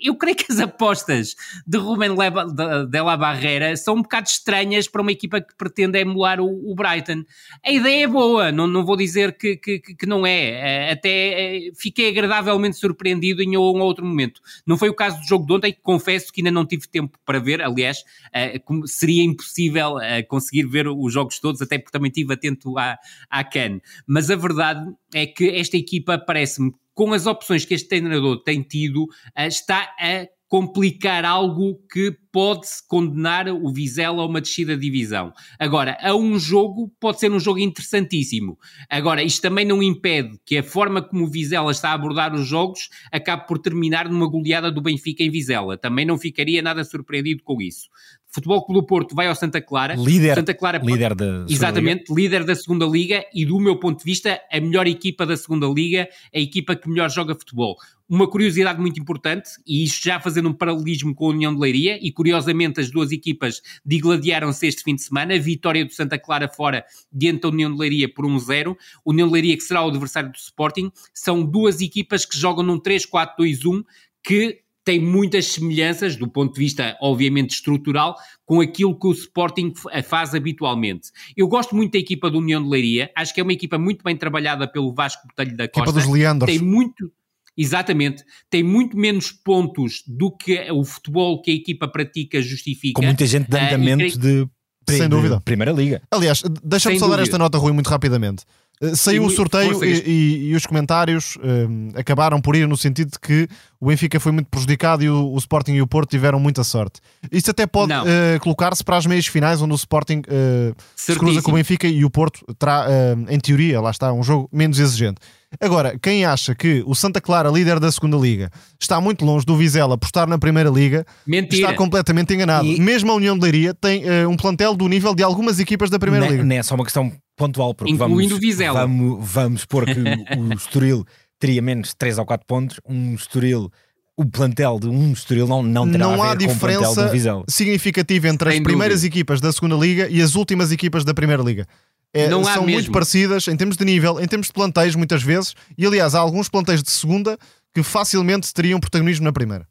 [0.00, 1.34] eu creio que as apostas
[1.66, 6.40] de Ruben de La Barreira são um bocado estranhas para uma equipa que pretende emular
[6.40, 7.24] o, o Brighton.
[7.64, 10.88] A ideia é boa, não, não vou dizer que, que, que não é.
[10.88, 14.40] Eh, até eh, fiquei agradavelmente surpreendido em um outro momento.
[14.66, 17.40] Não foi o caso do jogo de ontem, confesso que ainda não tive tempo para
[17.40, 17.60] ver.
[17.60, 19.96] Aliás, eh, seria impossível
[20.28, 23.80] conseguir ver os jogos todos, até porque também estive atento à, à CAN.
[24.06, 28.60] Mas a verdade é que esta equipa parece-me com as opções que este treinador tem
[28.60, 34.82] tido, eh, está a complicar algo que pode condenar o Vizela a uma descida de
[34.82, 35.32] divisão.
[35.60, 38.58] Agora, a um jogo, pode ser um jogo interessantíssimo.
[38.90, 42.48] Agora, isto também não impede que a forma como o Vizela está a abordar os
[42.48, 45.78] jogos acabe por terminar numa goleada do Benfica em Vizela.
[45.78, 47.88] Também não ficaria nada surpreendido com isso.
[48.30, 49.94] Futebol Clube do Porto vai ao Santa Clara.
[49.94, 54.04] Líder, Santa Clara, líder da Exatamente, líder da segunda Liga e, do meu ponto de
[54.04, 57.76] vista, a melhor equipa da segunda Liga, a equipa que melhor joga futebol.
[58.06, 61.98] Uma curiosidade muito importante, e isto já fazendo um paralelismo com a União de Leiria,
[62.00, 66.48] e curiosamente as duas equipas digladiaram-se este fim de semana, a vitória do Santa Clara
[66.48, 70.30] fora diante da União de Leiria por 1-0, União de Leiria que será o adversário
[70.30, 73.84] do Sporting, são duas equipas que jogam num 3-4-2-1
[74.22, 78.16] que tem muitas semelhanças, do ponto de vista, obviamente, estrutural,
[78.46, 81.10] com aquilo que o Sporting faz habitualmente.
[81.36, 84.02] Eu gosto muito da equipa do União de Leiria, acho que é uma equipa muito
[84.02, 85.90] bem trabalhada pelo Vasco Botelho da Costa.
[85.90, 86.50] Equipa dos Leandros.
[86.50, 87.12] Tem muito,
[87.54, 88.24] Exatamente.
[88.48, 92.98] Tem muito menos pontos do que o futebol que a equipa pratica justifica.
[92.98, 94.48] Com muita gente de ah, andamento uh, de,
[94.96, 95.38] Sem dúvida.
[95.42, 96.00] Primeira Liga.
[96.10, 98.44] Aliás, deixa-me só dar esta nota, Rui, muito rapidamente.
[98.80, 102.76] Eh, saiu o sorteio e, e, e, os comentários um, eh, acabaram por ir no
[102.76, 103.48] sentido de que
[103.80, 107.00] o Benfica foi muito prejudicado e o, o Sporting e o Porto tiveram muita sorte.
[107.30, 111.42] Isso até pode uh, colocar-se para as meias finais, onde o Sporting uh, se cruza
[111.42, 114.78] com o Benfica e o Porto terá, uh, em teoria, lá está, um jogo menos
[114.78, 115.20] exigente.
[115.60, 119.56] Agora, quem acha que o Santa Clara, líder da segunda Liga, está muito longe do
[119.56, 121.62] Vizela por estar na primeira Liga, Mentira.
[121.62, 122.66] está completamente enganado.
[122.66, 122.78] E...
[122.78, 126.26] Mesmo a União de Leiria tem um plantel do nível de algumas equipas da primeira
[126.26, 126.44] não, Liga.
[126.44, 128.80] Não é só uma questão pontual, porque Incluindo vamos, o Vizela.
[128.80, 130.00] Vamos, vamos pôr que
[130.38, 131.04] o Estoril
[131.38, 133.70] teria menos 3 ou 4 pontos, um Estoril
[134.18, 137.08] o plantel de um Estoril não, não terá não a há diferença
[137.48, 139.14] significativa entre Sem as primeiras dúvida.
[139.14, 141.66] equipas da segunda liga e as últimas equipas da primeira liga.
[142.12, 145.54] É, não são muito parecidas em termos de nível, em termos de plantéis, muitas vezes,
[145.76, 147.38] e aliás, há alguns plantéis de segunda
[147.72, 149.68] que facilmente teriam protagonismo na primeira.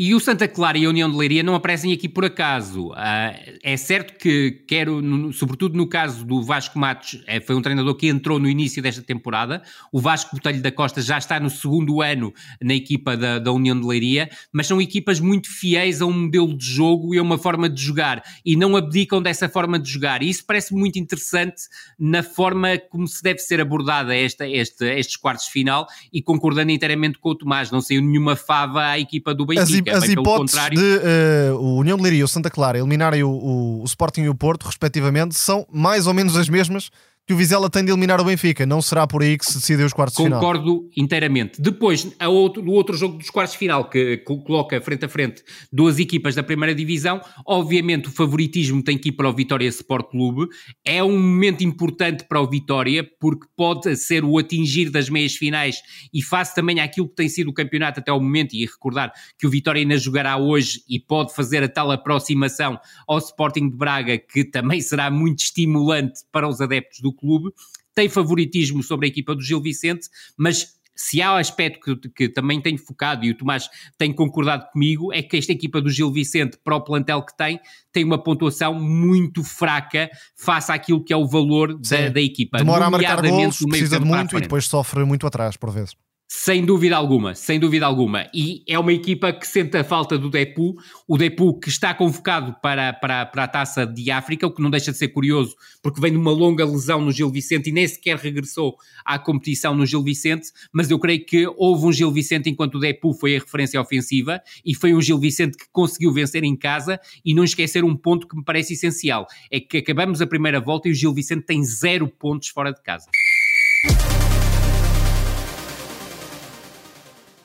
[0.00, 2.90] E o Santa Clara e a União de Leiria não aparecem aqui por acaso.
[2.90, 7.60] Uh, é certo que quero, no, sobretudo no caso do Vasco Matos, é, foi um
[7.60, 9.60] treinador que entrou no início desta temporada.
[9.90, 12.32] O Vasco Botelho da Costa já está no segundo ano
[12.62, 16.56] na equipa da, da União de Leiria, mas são equipas muito fiéis a um modelo
[16.56, 20.22] de jogo e a uma forma de jogar e não abdicam dessa forma de jogar.
[20.22, 21.62] E isso parece muito interessante
[21.98, 26.70] na forma como se deve ser abordada esta, esta, estes quartos de final e concordando
[26.70, 27.72] inteiramente com o Tomás.
[27.72, 32.02] Não saiu nenhuma fava à equipa do Benfica as hipóteses de uh, o União de
[32.02, 35.66] Leiria e o Santa Clara eliminarem o, o, o, Sporting e o Porto, respectivamente, são
[35.70, 36.90] mais ou menos as mesmas
[37.28, 38.64] que o Vizela tem de eliminar o Benfica.
[38.64, 40.62] Não será por aí que se decidem os quartos Concordo de final.
[40.62, 41.60] Concordo inteiramente.
[41.60, 45.42] Depois, a outro, no outro jogo dos quartos de final, que coloca frente a frente
[45.70, 50.10] duas equipas da primeira divisão, obviamente o favoritismo tem que ir para o Vitória Sport
[50.10, 50.48] Clube.
[50.82, 55.82] É um momento importante para o Vitória, porque pode ser o atingir das meias finais
[56.14, 59.46] e face também àquilo que tem sido o campeonato até o momento, e recordar que
[59.46, 64.16] o Vitória ainda jogará hoje e pode fazer a tal aproximação ao Sporting de Braga,
[64.16, 67.50] que também será muito estimulante para os adeptos do clube,
[67.94, 72.28] tem favoritismo sobre a equipa do Gil Vicente, mas se há um aspecto que, que,
[72.28, 76.10] também tenho focado e o Tomás tem concordado comigo, é que esta equipa do Gil
[76.10, 77.60] Vicente, para o plantel que tem,
[77.92, 82.58] tem uma pontuação muito fraca face àquilo que é o valor da, da, equipa.
[82.58, 85.94] Demora a marcar gols, precisa de muito e depois sofre muito atrás, por vezes.
[86.30, 88.28] Sem dúvida alguma, sem dúvida alguma.
[88.34, 90.76] E é uma equipa que sente a falta do Depu,
[91.06, 94.68] o Depu que está convocado para, para, para a taça de África, o que não
[94.68, 97.88] deixa de ser curioso, porque vem de uma longa lesão no Gil Vicente e nem
[97.88, 98.76] sequer regressou
[99.06, 100.50] à competição no Gil Vicente.
[100.70, 104.42] Mas eu creio que houve um Gil Vicente enquanto o Depu foi a referência ofensiva
[104.62, 107.00] e foi um Gil Vicente que conseguiu vencer em casa.
[107.24, 110.88] E não esquecer um ponto que me parece essencial: é que acabamos a primeira volta
[110.88, 113.06] e o Gil Vicente tem zero pontos fora de casa.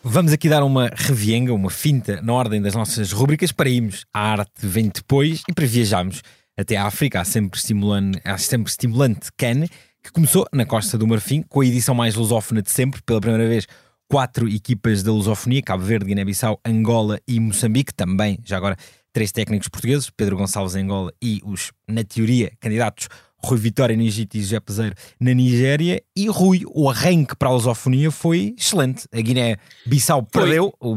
[0.05, 3.53] Vamos aqui dar uma revienga, uma finta na ordem das nossas rubricas.
[3.53, 5.43] Para irmos à arte vem depois.
[5.47, 6.21] E para viajarmos
[6.57, 9.69] até a África, a sempre estimulante, a sempre estimulante Cannes,
[10.03, 13.47] que começou na Costa do Marfim, com a edição mais lusófona de sempre, pela primeira
[13.47, 13.65] vez
[14.05, 18.75] quatro equipas da lusofonia, Cabo Verde, Guiné-Bissau, Angola e Moçambique, também, já agora,
[19.13, 23.07] três técnicos portugueses, Pedro Gonçalves Angola e os, na teoria, candidatos
[23.43, 26.01] Rui Vitória no Egito e José Peseiro na Nigéria.
[26.15, 29.07] E Rui, o arranque para a lusofonia foi excelente.
[29.13, 30.89] A Guiné-Bissau perdeu o,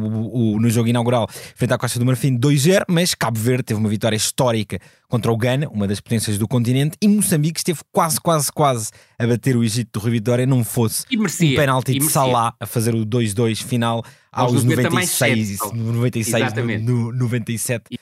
[0.54, 3.88] o, no jogo inaugural frente à Costa do Marfim 2-0, mas Cabo Verde teve uma
[3.88, 4.78] vitória histórica
[5.08, 9.26] contra o Ghana, uma das potências do continente, e Moçambique esteve quase, quase, quase a
[9.26, 12.94] bater o Egito do Rui Vitória, não fosse merecia, um penalti de Salah a fazer
[12.94, 17.98] o 2-2 final aos 96, 96 no, no 97 uh,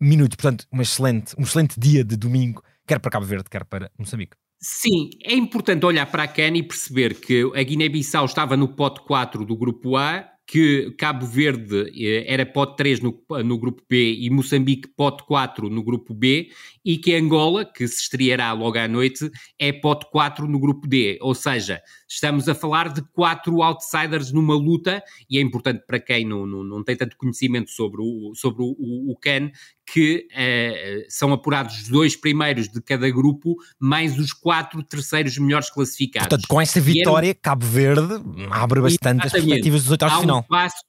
[0.00, 0.36] minutos.
[0.36, 4.36] Portanto, uma excelente, um excelente dia de domingo quer para Cabo Verde, quer para Moçambique.
[4.60, 9.00] Sim, é importante olhar para a CAN e perceber que a Guiné-Bissau estava no pote
[9.02, 14.14] 4 do grupo A, que Cabo Verde eh, era pote 3 no, no grupo B
[14.18, 16.50] e Moçambique pote 4 no grupo B
[16.88, 21.18] e que Angola, que se estreará logo à noite, é pote 4 no grupo D.
[21.20, 26.24] Ou seja, estamos a falar de quatro outsiders numa luta e é importante para quem
[26.24, 29.50] não, não, não tem tanto conhecimento sobre o, sobre o, o, o CAN
[29.84, 35.68] que uh, são apurados os dois primeiros de cada grupo, mais os quatro terceiros melhores
[35.68, 36.28] classificados.
[36.28, 37.38] Portanto, com esta vitória, era...
[37.38, 38.14] Cabo Verde
[38.50, 39.26] abre bastante Exatamente.
[39.26, 40.38] as perspectivas dos oitavos de final.
[40.38, 40.82] Um passo,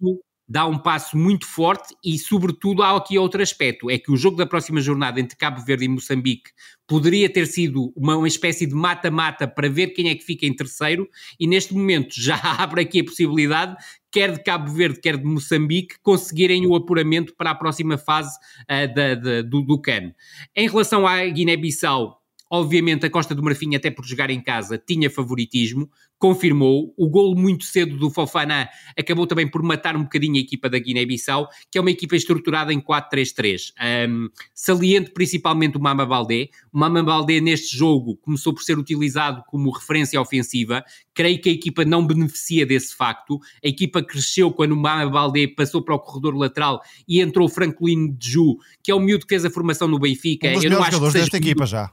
[0.50, 4.36] dá um passo muito forte e, sobretudo, há aqui outro aspecto: é que o jogo
[4.36, 6.50] da próxima jornada entre Cabo Verde e Moçambique
[6.88, 10.56] poderia ter sido uma, uma espécie de mata-mata para ver quem é que fica em
[10.56, 11.08] terceiro,
[11.40, 13.78] e neste momento já abre aqui a possibilidade
[14.12, 18.94] quer de Cabo Verde, quer de Moçambique, conseguirem o apuramento para a próxima fase uh,
[18.94, 20.14] da, da, do, do CAN.
[20.56, 22.19] Em relação à Guiné-Bissau,
[22.52, 25.90] Obviamente, a Costa do Marfim, até por jogar em casa, tinha favoritismo,
[26.20, 26.94] confirmou.
[26.98, 30.80] O golo muito cedo do Fofana acabou também por matar um bocadinho a equipa da
[30.80, 33.72] Guiné-Bissau, que é uma equipa estruturada em 4-3-3.
[34.10, 36.50] Um, saliente principalmente o Mama Baldé.
[36.74, 40.84] O Mama Baldé, neste jogo, começou por ser utilizado como referência ofensiva.
[41.14, 43.40] Creio que a equipa não beneficia desse facto.
[43.64, 47.50] A equipa cresceu quando o Mama Baldé passou para o corredor lateral e entrou o
[47.50, 50.50] Franklin de Ju, que é o miúdo que fez a formação no Benfica.
[50.50, 51.92] Um dos Eu não acho que desta equipa já.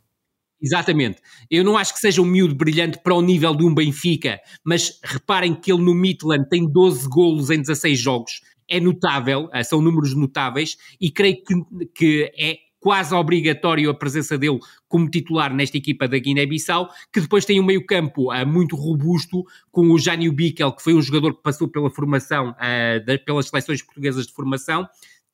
[0.61, 1.21] Exatamente.
[1.51, 4.99] Eu não acho que seja um miúdo brilhante para o nível de um Benfica, mas
[5.05, 8.41] reparem que ele no Midland tem 12 golos em 16 jogos.
[8.69, 11.55] É notável, eh, são números notáveis, e creio que,
[11.95, 17.45] que é quase obrigatório a presença dele como titular nesta equipa da Guiné-Bissau, que depois
[17.45, 21.43] tem um meio-campo uh, muito robusto, com o Jânio Bikel, que foi um jogador que
[21.43, 24.87] passou pela formação, uh, da, pelas seleções portuguesas de formação,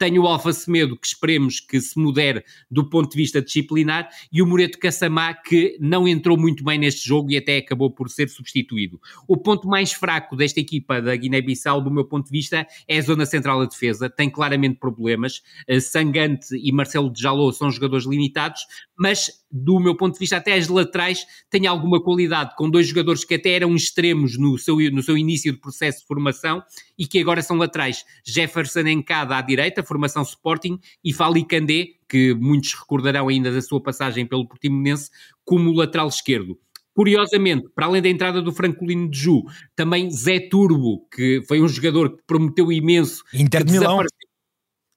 [0.02, 4.42] tenho o Alfa Semedo, que esperemos que se modere do ponto de vista disciplinar, e
[4.42, 8.28] o Moreto Cassamá, que não entrou muito bem neste jogo e até acabou por ser
[8.28, 9.00] substituído.
[9.28, 13.00] O ponto mais fraco desta equipa da Guiné-Bissau, do meu ponto de vista, é a
[13.00, 14.10] zona central da defesa.
[14.10, 15.40] Tem claramente problemas.
[15.68, 18.66] Eh, Sangante e Marcelo Jalou são jogadores limitados,
[18.98, 23.22] mas do meu ponto de vista, até as laterais têm alguma qualidade, com dois jogadores
[23.22, 26.62] que até eram extremos no seu, no seu início de processo de formação
[26.98, 28.04] e que agora são laterais.
[28.24, 33.82] Jefferson Encada à direita, formação Sporting, e Fali Candé, que muitos recordarão ainda da sua
[33.82, 35.10] passagem pelo Portimonense,
[35.44, 36.58] como lateral esquerdo.
[36.94, 39.42] Curiosamente, para além da entrada do Francolino de Ju,
[39.74, 43.22] também Zé Turbo, que foi um jogador que prometeu imenso.
[43.32, 44.04] Inter de Milão.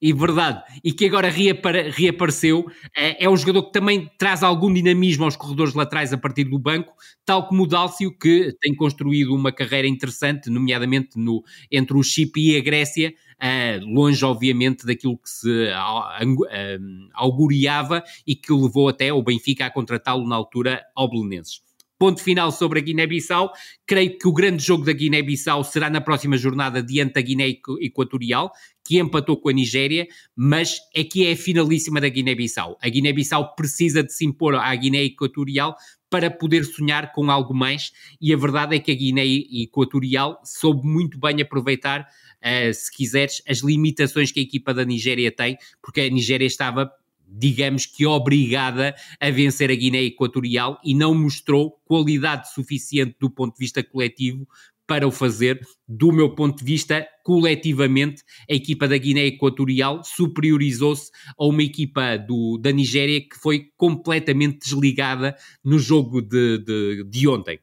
[0.05, 4.71] E verdade, e que agora reapare, reapareceu, é, é, um jogador que também traz algum
[4.71, 6.93] dinamismo aos corredores laterais a partir do banco,
[7.25, 12.51] tal como o Dálcio, que tem construído uma carreira interessante, nomeadamente no, entre o Chipre
[12.51, 19.11] e a Grécia, uh, longe, obviamente, daquilo que se uh, auguriava e que levou até
[19.11, 21.65] o Benfica a contratá-lo na altura ao Belenenses.
[21.97, 23.51] Ponto final sobre a Guiné-Bissau.
[23.87, 28.51] Creio que o grande jogo da Guiné-Bissau será na próxima jornada diante da Guiné Equatorial,
[28.85, 32.77] que empatou com a Nigéria, mas é que é a finalíssima da Guiné-Bissau.
[32.79, 35.75] A Guiné-Bissau precisa de se impor à Guiné Equatorial
[36.09, 40.87] para poder sonhar com algo mais, e a verdade é que a Guiné Equatorial soube
[40.87, 46.01] muito bem aproveitar, uh, se quiseres, as limitações que a equipa da Nigéria tem, porque
[46.01, 46.91] a Nigéria estava
[47.27, 53.53] digamos que obrigada a vencer a Guiné Equatorial e não mostrou qualidade suficiente do ponto
[53.53, 54.47] de vista coletivo
[54.87, 55.59] para o fazer.
[55.87, 62.17] Do meu ponto de vista, coletivamente, a equipa da Guiné Equatorial superiorizou-se a uma equipa
[62.17, 67.59] do, da Nigéria que foi completamente desligada no jogo de, de, de ontem.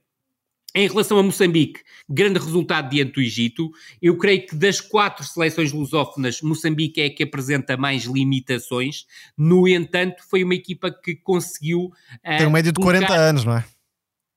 [0.74, 3.70] Em relação a Moçambique, grande resultado diante do Egito.
[4.00, 9.04] Eu creio que das quatro seleções lusófonas, Moçambique é a que apresenta mais limitações.
[9.36, 11.92] No entanto, foi uma equipa que conseguiu.
[12.24, 13.06] Uh, Tem um médio de colocar...
[13.06, 13.64] 40 anos, não é?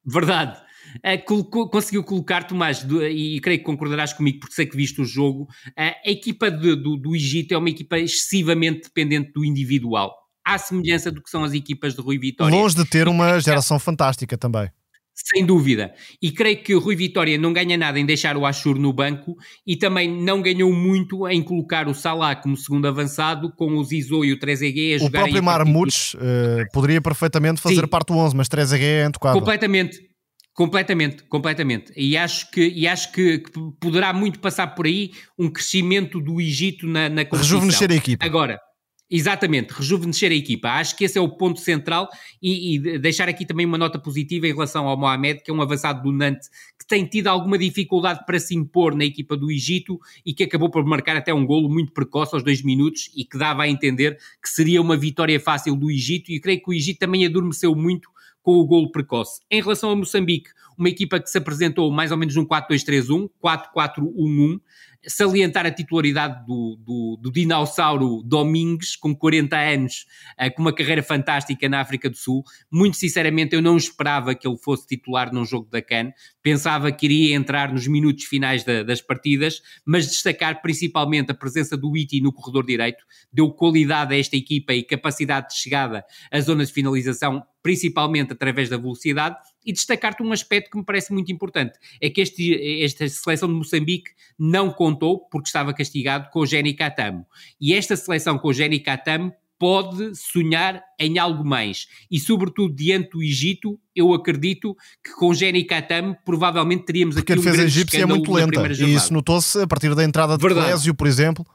[0.05, 0.64] Verdade.
[0.97, 5.43] Uh, conseguiu colocar, Tomás, e creio que concordarás comigo, porque sei que viste o jogo.
[5.69, 10.13] Uh, a equipa de, do, do Egito é uma equipa excessivamente dependente do individual,
[10.45, 12.55] à semelhança do que são as equipas de Rui Vitória.
[12.55, 14.69] Longe de ter uma geração fantástica também.
[15.15, 15.93] Sem dúvida.
[16.21, 19.33] E creio que o Rui Vitória não ganha nada em deixar o Ashur no banco
[19.65, 24.25] e também não ganhou muito em colocar o Salah como segundo avançado com o Zizou
[24.25, 25.05] e o Trezeguet a.
[25.05, 27.87] O próprio Marmuts uh, poderia perfeitamente fazer Sim.
[27.87, 29.39] parte do 11, mas Trezeguet é intocável.
[29.39, 30.14] Completamente.
[30.55, 31.91] Completamente, completamente.
[31.97, 36.39] E acho que, e acho que, que, poderá muito passar por aí um crescimento do
[36.39, 37.59] Egito na, na competição.
[37.59, 38.25] Rejuvenescer a equipa.
[38.25, 38.59] Agora,
[39.07, 40.69] Exatamente, rejuvenescer a equipa.
[40.69, 42.09] Acho que esse é o ponto central
[42.41, 45.61] e, e, deixar aqui também uma nota positiva em relação ao Mohamed, que é um
[45.61, 46.49] avançado do Nantes
[46.79, 50.71] que tem tido alguma dificuldade para se impor na equipa do Egito e que acabou
[50.71, 54.17] por marcar até um golo muito precoce aos dois minutos e que dava a entender
[54.41, 58.09] que seria uma vitória fácil do Egito e creio que o Egito também adormeceu muito
[58.45, 59.41] com o golo precoce.
[59.49, 64.61] Em relação a Moçambique, uma equipa que se apresentou mais ou menos num 4-2-3-1, 4-4-1-1,
[65.07, 70.05] salientar a titularidade do, do, do dinossauro Domingues, com 40 anos,
[70.39, 72.43] uh, com uma carreira fantástica na África do Sul.
[72.71, 76.11] Muito sinceramente, eu não esperava que ele fosse titular num jogo da CAN.
[76.45, 81.75] Pensava que iria entrar nos minutos finais da, das partidas, mas destacar principalmente a presença
[81.75, 86.39] do Iti no corredor direito, deu qualidade a esta equipa e capacidade de chegada à
[86.39, 91.31] zona de finalização, principalmente através da velocidade e destacar-te um aspecto que me parece muito
[91.31, 96.45] importante: é que este, esta seleção de Moçambique não contou, porque estava castigado, com o
[96.45, 97.25] Jenny Catamo.
[97.59, 101.87] E esta seleção com o Jenny Catamo pode sonhar em algo mais.
[102.09, 107.41] E, sobretudo, diante do Egito, eu acredito que com Jenny Catamo provavelmente teríamos Porque aqui
[107.41, 108.67] um grande a egípcia é muito lenta.
[108.67, 110.67] E isso notou-se a partir da entrada de Verdade.
[110.67, 111.45] Clésio, por exemplo.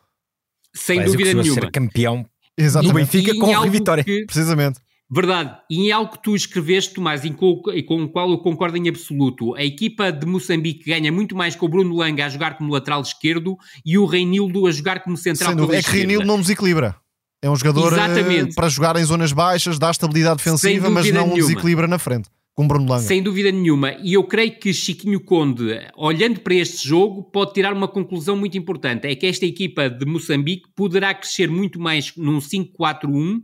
[0.74, 1.61] Sem Clésio dúvida nenhuma.
[1.61, 2.26] ser campeão
[2.57, 2.92] Exatamente.
[2.92, 4.05] do Benfica com a Vitória.
[4.05, 4.24] Que...
[4.24, 4.80] Precisamente.
[5.12, 5.57] Verdade.
[5.68, 8.76] E em algo que tu escreveste, Tomás, e com, e com o qual eu concordo
[8.76, 12.57] em absoluto, a equipa de Moçambique ganha muito mais com o Bruno Langa a jogar
[12.57, 16.40] como lateral esquerdo e o Reinildo a jogar como central pela É que Reinildo não
[16.40, 16.96] desequilibra.
[17.43, 18.55] É um jogador eh, Exatamente.
[18.55, 21.34] para jogar em zonas baixas, dá estabilidade defensiva, mas não nenhuma.
[21.34, 22.28] desequilibra na frente.
[22.55, 23.05] Com Bruno Langa.
[23.05, 23.93] Sem dúvida nenhuma.
[24.03, 28.59] E eu creio que Chiquinho Conde, olhando para este jogo, pode tirar uma conclusão muito
[28.59, 29.07] importante.
[29.07, 33.41] É que esta equipa de Moçambique poderá crescer muito mais num 5-4-1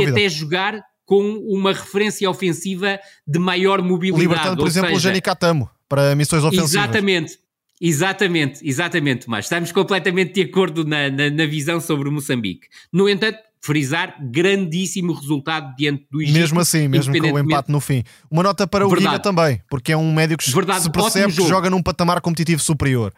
[0.00, 4.22] e até jogar com uma referência ofensiva de maior mobilidade.
[4.22, 6.70] Libertando, por exemplo, seja, o Jani Catamo para missões ofensivas.
[6.70, 7.38] Exatamente.
[7.86, 12.66] Exatamente, exatamente, mas estamos completamente de acordo na, na, na, visão sobre o Moçambique.
[12.90, 16.34] No entanto, frisar grandíssimo resultado diante do Egito.
[16.34, 18.02] Mesmo assim, mesmo com o empate no fim.
[18.30, 19.22] Uma nota para o Verdade.
[19.22, 23.12] Também, porque é um médio que Verdade, se percebe que joga num patamar competitivo superior.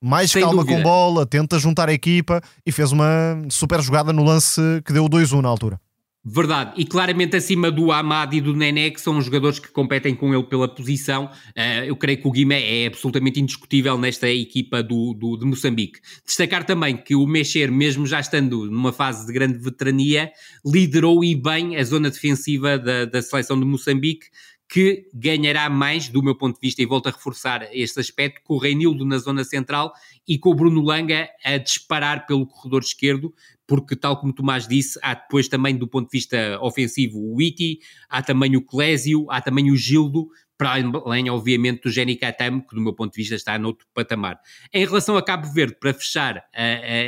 [0.00, 0.76] Mais Sem calma dúvida.
[0.76, 5.08] com bola, tenta juntar a equipa e fez uma super jogada no lance que deu
[5.08, 5.80] 2-1 na altura.
[6.24, 10.14] Verdade, e claramente acima do Amad e do Nené, que são os jogadores que competem
[10.14, 14.84] com ele pela posição, uh, eu creio que o Guimé é absolutamente indiscutível nesta equipa
[14.84, 15.98] do, do, de Moçambique.
[16.24, 20.30] Destacar também que o Mexer, mesmo já estando numa fase de grande veterania,
[20.64, 24.26] liderou e bem a zona defensiva da, da seleção de Moçambique,
[24.72, 28.54] que ganhará mais, do meu ponto de vista, e volto a reforçar este aspecto, com
[28.54, 29.92] o Reinildo na zona central
[30.26, 33.34] e com o Bruno Langa a disparar pelo corredor esquerdo,
[33.72, 37.78] porque, tal como Tomás disse, há depois também, do ponto de vista ofensivo, o Iti,
[38.06, 42.74] há também o Clésio, há também o Gildo, para além, obviamente, do Jenny Catamo, que
[42.74, 44.38] do meu ponto de vista está noutro patamar.
[44.74, 46.44] Em relação a Cabo Verde, para fechar uh, uh,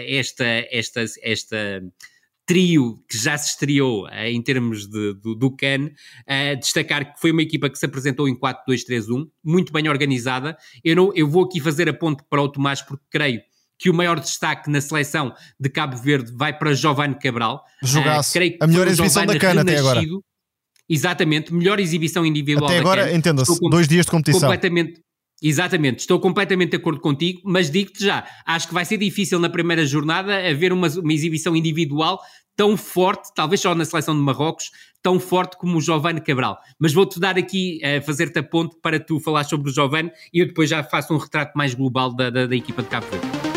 [0.09, 1.83] esta, esta, esta
[2.47, 7.21] trio que já se estreou uh, em termos de, do, do CAN, uh, destacar que
[7.21, 10.57] foi uma equipa que se apresentou em 4-2-3-1, muito bem organizada.
[10.83, 13.43] Eu, não, eu vou aqui fazer a ponte para o Tomás, porque creio
[13.85, 17.63] que o maior destaque na seleção de Cabo Verde vai para Giovanni Cabral.
[17.83, 18.39] Jogasse.
[18.39, 20.01] Uh, a melhor exibição da CAN até agora.
[20.89, 24.41] Exatamente, melhor exibição individual Até agora, entenda-se, dois dias de competição.
[24.41, 25.03] Completamente,
[25.43, 29.51] Exatamente, estou completamente de acordo contigo, mas digo-te já, acho que vai ser difícil na
[29.51, 32.19] primeira jornada haver uma, uma exibição individual
[32.57, 34.71] tão forte, talvez só na seleção de Marrocos,
[35.03, 36.57] tão forte como o Giovanni Cabral.
[36.79, 40.39] Mas vou-te dar aqui, uh, fazer-te a ponte para tu falar sobre o Giovanni e
[40.39, 43.54] eu depois já faço um retrato mais global da, da, da equipa de Cabo Verde.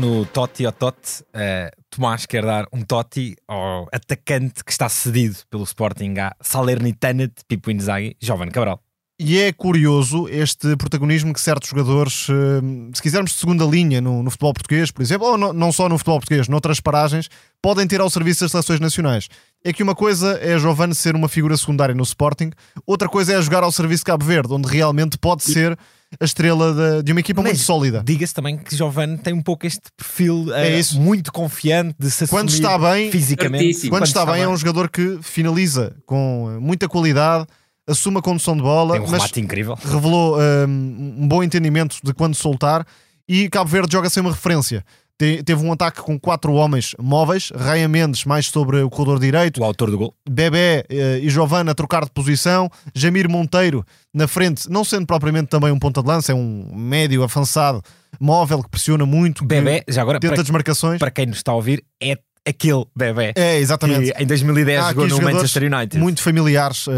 [0.00, 5.36] No Totti ao Totti, uh, Tomás quer dar um Totti ao atacante que está cedido
[5.50, 8.80] pelo Sporting a Salernitana de Pipo Inzaghi, Giovanni Cabral.
[9.18, 14.22] E é curioso este protagonismo que certos jogadores, eh, se quisermos de segunda linha no,
[14.22, 17.28] no futebol português, por exemplo, ou no, não só no futebol português, noutras paragens,
[17.60, 19.28] podem ter ao serviço das seleções nacionais.
[19.62, 22.52] É que uma coisa é Giovanni ser uma figura secundária no Sporting,
[22.86, 25.78] outra coisa é jogar ao serviço de Cabo Verde, onde realmente pode ser
[26.18, 28.02] a estrela de, de uma equipa Mas, muito sólida.
[28.04, 32.26] Diga-se também que Giovanni tem um pouco este perfil é uh, muito confiante de se
[32.26, 33.80] quando está bem, fisicamente.
[33.80, 37.46] Quando, quando está, está bem, bem, é um jogador que finaliza com muita qualidade
[37.86, 39.74] assume a condução de bola, Tem um mas incrível.
[39.74, 42.86] revelou um, um, bom entendimento de quando soltar
[43.28, 44.84] e Cabo Verde joga sem uma referência.
[45.20, 49.60] Te, teve um ataque com quatro homens móveis, Ryan Mendes mais sobre o corredor direito,
[49.60, 54.26] o autor do gol, Bebé uh, e Giovanna a trocar de posição, Jamir Monteiro na
[54.26, 57.82] frente, não sendo propriamente também um ponta de lança, é um médio avançado
[58.18, 60.98] móvel que pressiona muito, Bebé, já agora tenta para, desmarcações.
[60.98, 62.16] Para quem nos está a ouvir, é
[62.48, 63.34] aquele bebê.
[63.36, 64.14] É, exatamente.
[64.14, 65.98] Que em 2010 jogou no Manchester United.
[65.98, 66.90] Muito familiares uh,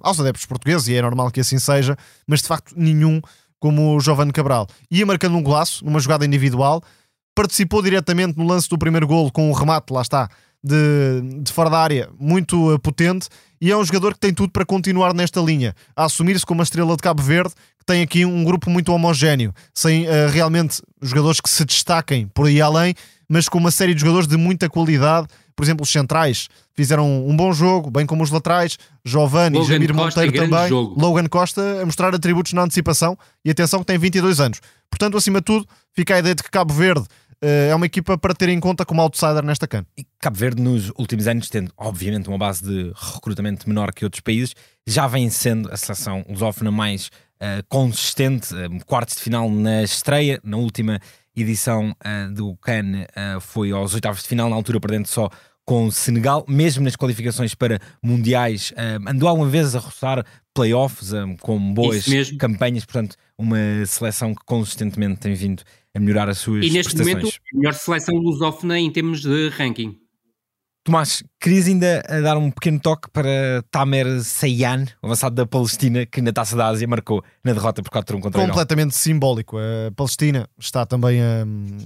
[0.00, 3.20] aos adeptos portugueses, e é normal que assim seja, mas de facto nenhum
[3.58, 4.68] como o Giovanni Cabral.
[4.92, 6.80] Ia marcando um golaço numa jogada individual,
[7.34, 10.28] participou diretamente no lance do primeiro golo com o um remate, lá está,
[10.62, 13.28] de, de fora da área, muito uh, potente,
[13.60, 16.64] e é um jogador que tem tudo para continuar nesta linha, a assumir-se como uma
[16.64, 21.40] estrela de Cabo Verde, que tem aqui um grupo muito homogéneo, sem uh, realmente jogadores
[21.40, 22.94] que se destaquem por aí além,
[23.28, 25.28] mas com uma série de jogadores de muita qualidade.
[25.56, 29.94] Por exemplo, os centrais fizeram um bom jogo, bem como os laterais, Giovanni e Jamir
[29.94, 30.68] Monteiro também.
[30.68, 31.00] Jogo.
[31.00, 34.60] Logan Costa a mostrar atributos na antecipação e atenção que tem 22 anos.
[34.90, 37.04] Portanto, acima de tudo, fica a ideia de que Cabo Verde
[37.44, 39.84] é uma equipa para ter em conta como outsider nesta CAN.
[39.96, 44.20] E Cabo Verde, nos últimos anos, tendo obviamente uma base de recrutamento menor que outros
[44.20, 44.54] países,
[44.86, 50.40] já vem sendo a seleção lusófona mais uh, consistente, uh, quartos de final na estreia,
[50.42, 50.98] na última
[51.36, 55.28] edição uh, do CAN uh, foi aos oitavos de final, na altura perdendo só
[55.64, 61.10] com o Senegal, mesmo nas qualificações para mundiais, uh, andou alguma vez a roçar playoffs
[61.40, 62.06] com boas
[62.38, 65.62] campanhas, portanto, uma seleção que consistentemente tem vindo
[65.94, 67.16] a melhorar as suas E neste prestações.
[67.16, 69.98] momento, a melhor seleção lusófona em termos de ranking.
[70.84, 76.30] Tomás, querias ainda dar um pequeno toque para Tamer Sayan, avançado da Palestina, que na
[76.30, 79.56] Taça da Ásia marcou na derrota por 4-1 contra o Completamente simbólico.
[79.56, 81.78] A Palestina está também a hum,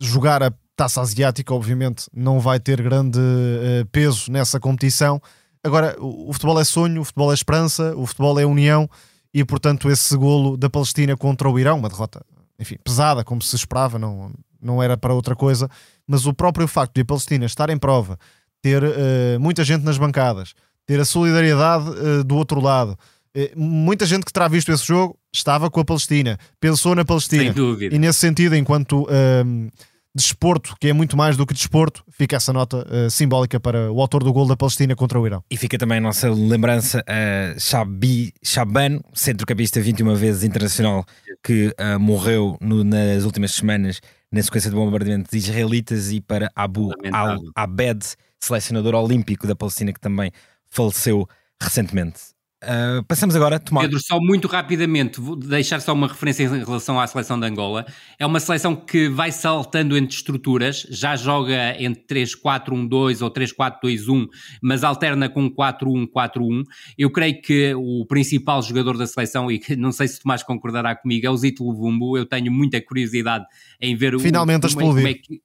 [0.00, 5.20] jogar a Taça Asiática, obviamente não vai ter grande uh, peso nessa competição.
[5.64, 8.88] Agora, o, o futebol é sonho, o futebol é esperança, o futebol é união
[9.32, 12.24] e, portanto, esse golo da Palestina contra o Irão, uma derrota,
[12.58, 14.30] enfim, pesada, como se esperava, não,
[14.62, 15.68] não era para outra coisa,
[16.06, 18.18] mas o próprio facto de a Palestina estar em prova,
[18.62, 20.54] ter uh, muita gente nas bancadas,
[20.86, 22.92] ter a solidariedade uh, do outro lado,
[23.36, 27.44] uh, muita gente que terá visto esse jogo estava com a Palestina, pensou na Palestina.
[27.44, 27.94] Sem dúvida.
[27.94, 29.68] E nesse sentido, enquanto ehm,
[30.16, 34.00] desporto, que é muito mais do que desporto, fica essa nota uh, simbólica para o
[34.00, 35.44] autor do gol da Palestina contra o Irão.
[35.50, 41.04] E fica também a nossa lembrança a uh, Shabi Shaban, centrocampista 21 vezes internacional,
[41.42, 44.00] que uh, morreu no, nas últimas semanas
[44.32, 48.04] na sequência do bombardamento de israelitas, e para Abu Al-Abed,
[48.40, 50.32] selecionador olímpico da Palestina, que também
[50.68, 51.28] faleceu
[51.60, 52.35] recentemente.
[52.66, 53.82] Uh, passamos agora a tomar.
[53.82, 57.86] Pedro, só muito rapidamente, vou deixar só uma referência em relação à seleção de Angola.
[58.18, 64.26] É uma seleção que vai saltando entre estruturas, já joga entre 3-4-1-2 ou 3-4-2-1,
[64.60, 66.64] mas alterna com 4-1-4-1.
[66.98, 71.24] Eu creio que o principal jogador da seleção, e não sei se Tomás concordará comigo,
[71.24, 72.18] é o Zito Luvumbo.
[72.18, 73.44] Eu tenho muita curiosidade
[73.80, 75.40] em ver Finalmente o, como, é, como é que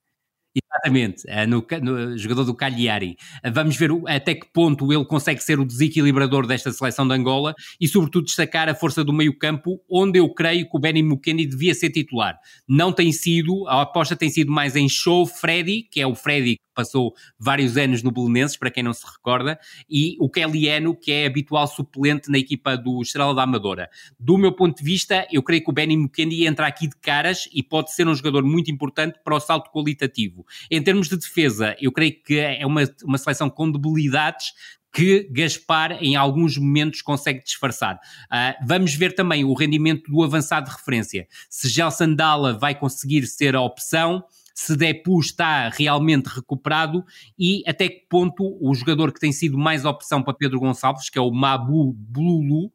[0.53, 3.15] Exatamente, eh, no, no, jogador do Cagliari.
[3.53, 7.87] Vamos ver até que ponto ele consegue ser o desequilibrador desta seleção de Angola e,
[7.87, 11.89] sobretudo, destacar a força do meio-campo, onde eu creio que o Benny Mukendi devia ser
[11.89, 12.37] titular.
[12.67, 16.55] Não tem sido, a aposta tem sido mais em Show Freddy, que é o Freddy
[16.55, 21.11] que passou vários anos no Belenenses, para quem não se recorda, e o Kellyano, que
[21.11, 23.89] é habitual suplente na equipa do Estrela da Amadora.
[24.19, 27.47] Do meu ponto de vista, eu creio que o Benny Mukendi entra aqui de caras
[27.53, 30.40] e pode ser um jogador muito importante para o salto qualitativo.
[30.69, 34.53] Em termos de defesa, eu creio que é uma, uma seleção com debilidades
[34.93, 37.95] que Gaspar em alguns momentos consegue disfarçar.
[37.95, 41.27] Uh, vamos ver também o rendimento do avançado de referência.
[41.49, 44.23] Se Gelson Dalla vai conseguir ser a opção,
[44.53, 47.03] se Depu está realmente recuperado
[47.37, 51.17] e até que ponto o jogador que tem sido mais opção para Pedro Gonçalves, que
[51.17, 52.71] é o Mabu Blulu, uh,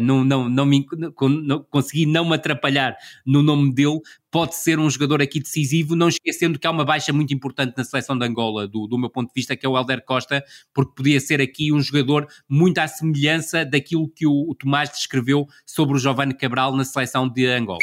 [0.00, 2.96] não, não, não, me, não, consegui não me atrapalhar
[3.26, 4.00] no nome dele,
[4.30, 7.84] pode ser um jogador aqui decisivo, não esquecendo que há uma baixa muito importante na
[7.84, 10.42] seleção de Angola, do, do meu ponto de vista, que é o Helder Costa,
[10.72, 15.46] porque podia ser aqui um jogador muito à semelhança daquilo que o, o Tomás descreveu
[15.66, 17.78] sobre o Giovanni Cabral na seleção de Angola.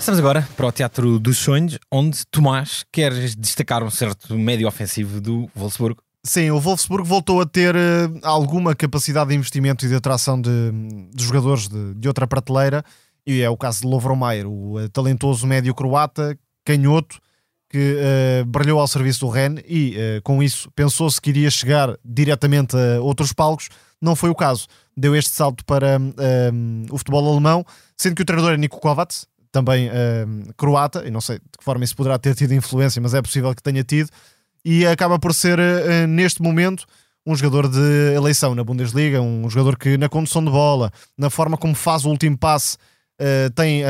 [0.00, 5.20] Passamos agora para o Teatro dos Sonhos, onde Tomás quer destacar um certo médio ofensivo
[5.20, 6.02] do Wolfsburgo.
[6.24, 7.78] Sim, o Wolfsburgo voltou a ter uh,
[8.22, 10.50] alguma capacidade de investimento e de atração de,
[11.14, 12.82] de jogadores de, de, outra prateleira,
[13.26, 16.34] e é o caso de Lovromayer, o uh, talentoso médio croata,
[16.64, 17.18] canhoto,
[17.68, 22.74] que uh, brilhou ao serviço do Rennes e, com isso, pensou-se que iria chegar diretamente
[22.74, 23.68] a outros palcos.
[24.00, 24.66] Não foi o caso.
[24.96, 25.98] Deu este salto para
[26.90, 27.66] o futebol alemão,
[27.98, 31.64] sendo que o treinador é Nico Kovacs, também uh, croata, e não sei de que
[31.64, 34.08] forma isso poderá ter tido influência, mas é possível que tenha tido,
[34.64, 36.86] e acaba por ser, uh, neste momento,
[37.26, 41.56] um jogador de eleição na Bundesliga, um jogador que na condução de bola, na forma
[41.56, 42.76] como faz o último passe,
[43.20, 43.82] uh, tem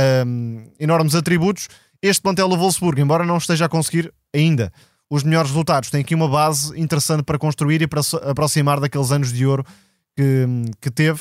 [0.79, 1.69] enormes atributos.
[2.03, 4.73] Este plantel do Wolfsburg, embora não esteja a conseguir ainda
[5.09, 9.33] os melhores resultados, tem aqui uma base interessante para construir e para aproximar daqueles anos
[9.33, 9.65] de ouro
[10.17, 10.47] que,
[10.81, 11.21] que teve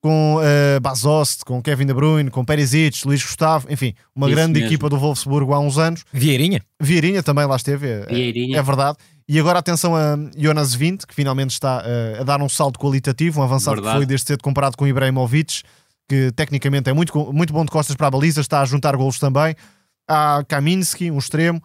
[0.00, 4.52] com uh, Basost, com Kevin De Bruyne, com Perisic, Luís Gustavo, enfim, uma Isso grande
[4.54, 4.66] mesmo.
[4.66, 6.04] equipa do Wolfsburgo há uns anos.
[6.12, 6.62] Vieirinha.
[6.80, 8.98] Vieirinha também lá esteve, é, é verdade.
[9.28, 13.40] E agora atenção a Jonas Vint, que finalmente está uh, a dar um salto qualitativo,
[13.40, 13.94] um avançado verdade.
[13.94, 15.62] que foi desde cedo comparado com Ibrahimovic,
[16.08, 19.18] que tecnicamente é muito, muito bom de costas para a baliza, está a juntar golos
[19.18, 19.56] também.
[20.08, 21.60] Há Kaminski, um extremo,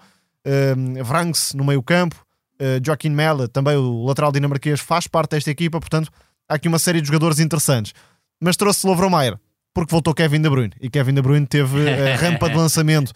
[0.47, 2.15] uh, Vranks no meio campo,
[2.59, 6.11] uh, Joaquim Mella, também o lateral dinamarquês, faz parte desta equipa, portanto
[6.49, 7.93] há aqui uma série de jogadores interessantes
[8.41, 9.37] mas trouxe Lovromayer
[9.73, 13.13] porque voltou Kevin De Bruyne e Kevin De Bruyne teve a rampa de lançamento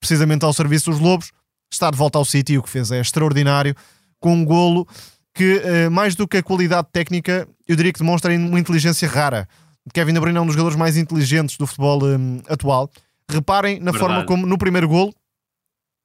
[0.00, 1.30] precisamente ao serviço dos Lobos.
[1.72, 3.74] Está de volta ao City e o que fez é extraordinário
[4.18, 4.86] com um golo
[5.34, 9.48] que, eh, mais do que a qualidade técnica, eu diria que demonstra uma inteligência rara.
[9.92, 12.90] Kevin De Bruyne é um dos jogadores mais inteligentes do futebol um, atual.
[13.28, 13.98] Reparem na Verdade.
[13.98, 15.14] forma como no primeiro golo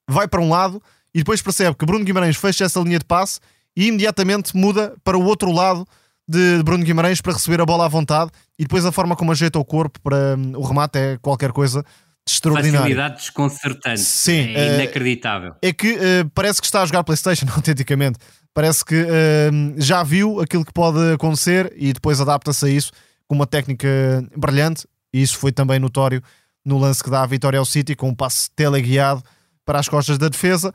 [0.09, 0.81] vai para um lado
[1.13, 3.39] e depois percebe que Bruno Guimarães fecha essa linha de passe
[3.75, 5.85] e imediatamente muda para o outro lado
[6.27, 9.57] de Bruno Guimarães para receber a bola à vontade e depois a forma como ajeita
[9.57, 12.79] o corpo para hum, o remate é qualquer coisa de extraordinário.
[12.79, 14.01] Facilidade desconcertante.
[14.01, 15.55] Sim, é uh, inacreditável.
[15.61, 18.19] É que uh, parece que está a jogar PlayStation, autenticamente.
[18.53, 22.91] Parece que uh, já viu aquilo que pode acontecer e depois adapta-se a isso
[23.27, 23.87] com uma técnica
[24.35, 24.85] brilhante.
[25.13, 26.21] E isso foi também notório
[26.65, 29.23] no lance que dá a vitória ao City com um passe teleguiado
[29.65, 30.73] para as costas da defesa.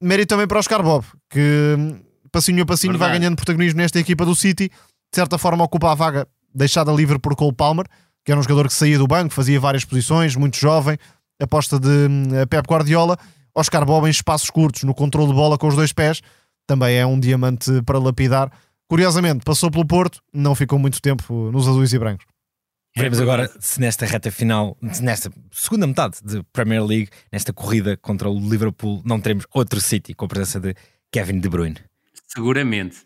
[0.00, 2.00] Mérito também para o Oscar Bob, que hum,
[2.30, 3.10] passinho a passinho Verdade.
[3.10, 4.68] vai ganhando protagonismo nesta equipa do City.
[4.68, 7.86] De certa forma, ocupa a vaga deixada livre por Cole Palmer,
[8.24, 10.98] que era um jogador que saía do banco, fazia várias posições, muito jovem.
[11.40, 13.16] Aposta de uh, Pep Guardiola.
[13.54, 16.20] Oscar Bob em espaços curtos, no controle de bola com os dois pés,
[16.66, 18.52] também é um diamante para lapidar.
[18.88, 22.24] Curiosamente, passou pelo Porto, não ficou muito tempo nos azuis e brancos.
[22.96, 28.28] Veremos agora se nesta reta final, nesta segunda metade de Premier League, nesta corrida contra
[28.28, 30.74] o Liverpool, não teremos outro City com a presença de
[31.12, 31.76] Kevin De Bruyne.
[32.28, 32.98] Seguramente.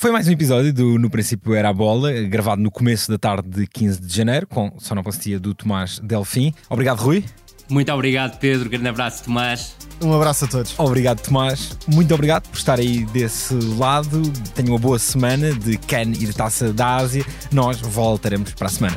[0.00, 3.48] Foi mais um episódio do No Princípio Era a Bola, gravado no começo da tarde
[3.48, 6.54] de 15 de janeiro, com sonoplastia do Tomás Delfim.
[6.70, 7.24] Obrigado, Rui.
[7.68, 8.70] Muito obrigado, Pedro.
[8.70, 9.74] Grande abraço, Tomás.
[10.00, 10.78] Um abraço a todos.
[10.78, 11.76] Obrigado, Tomás.
[11.88, 14.22] Muito obrigado por estar aí desse lado.
[14.54, 17.24] Tenham uma boa semana de Can e de Taça da Ásia.
[17.50, 18.96] Nós voltaremos para a semana.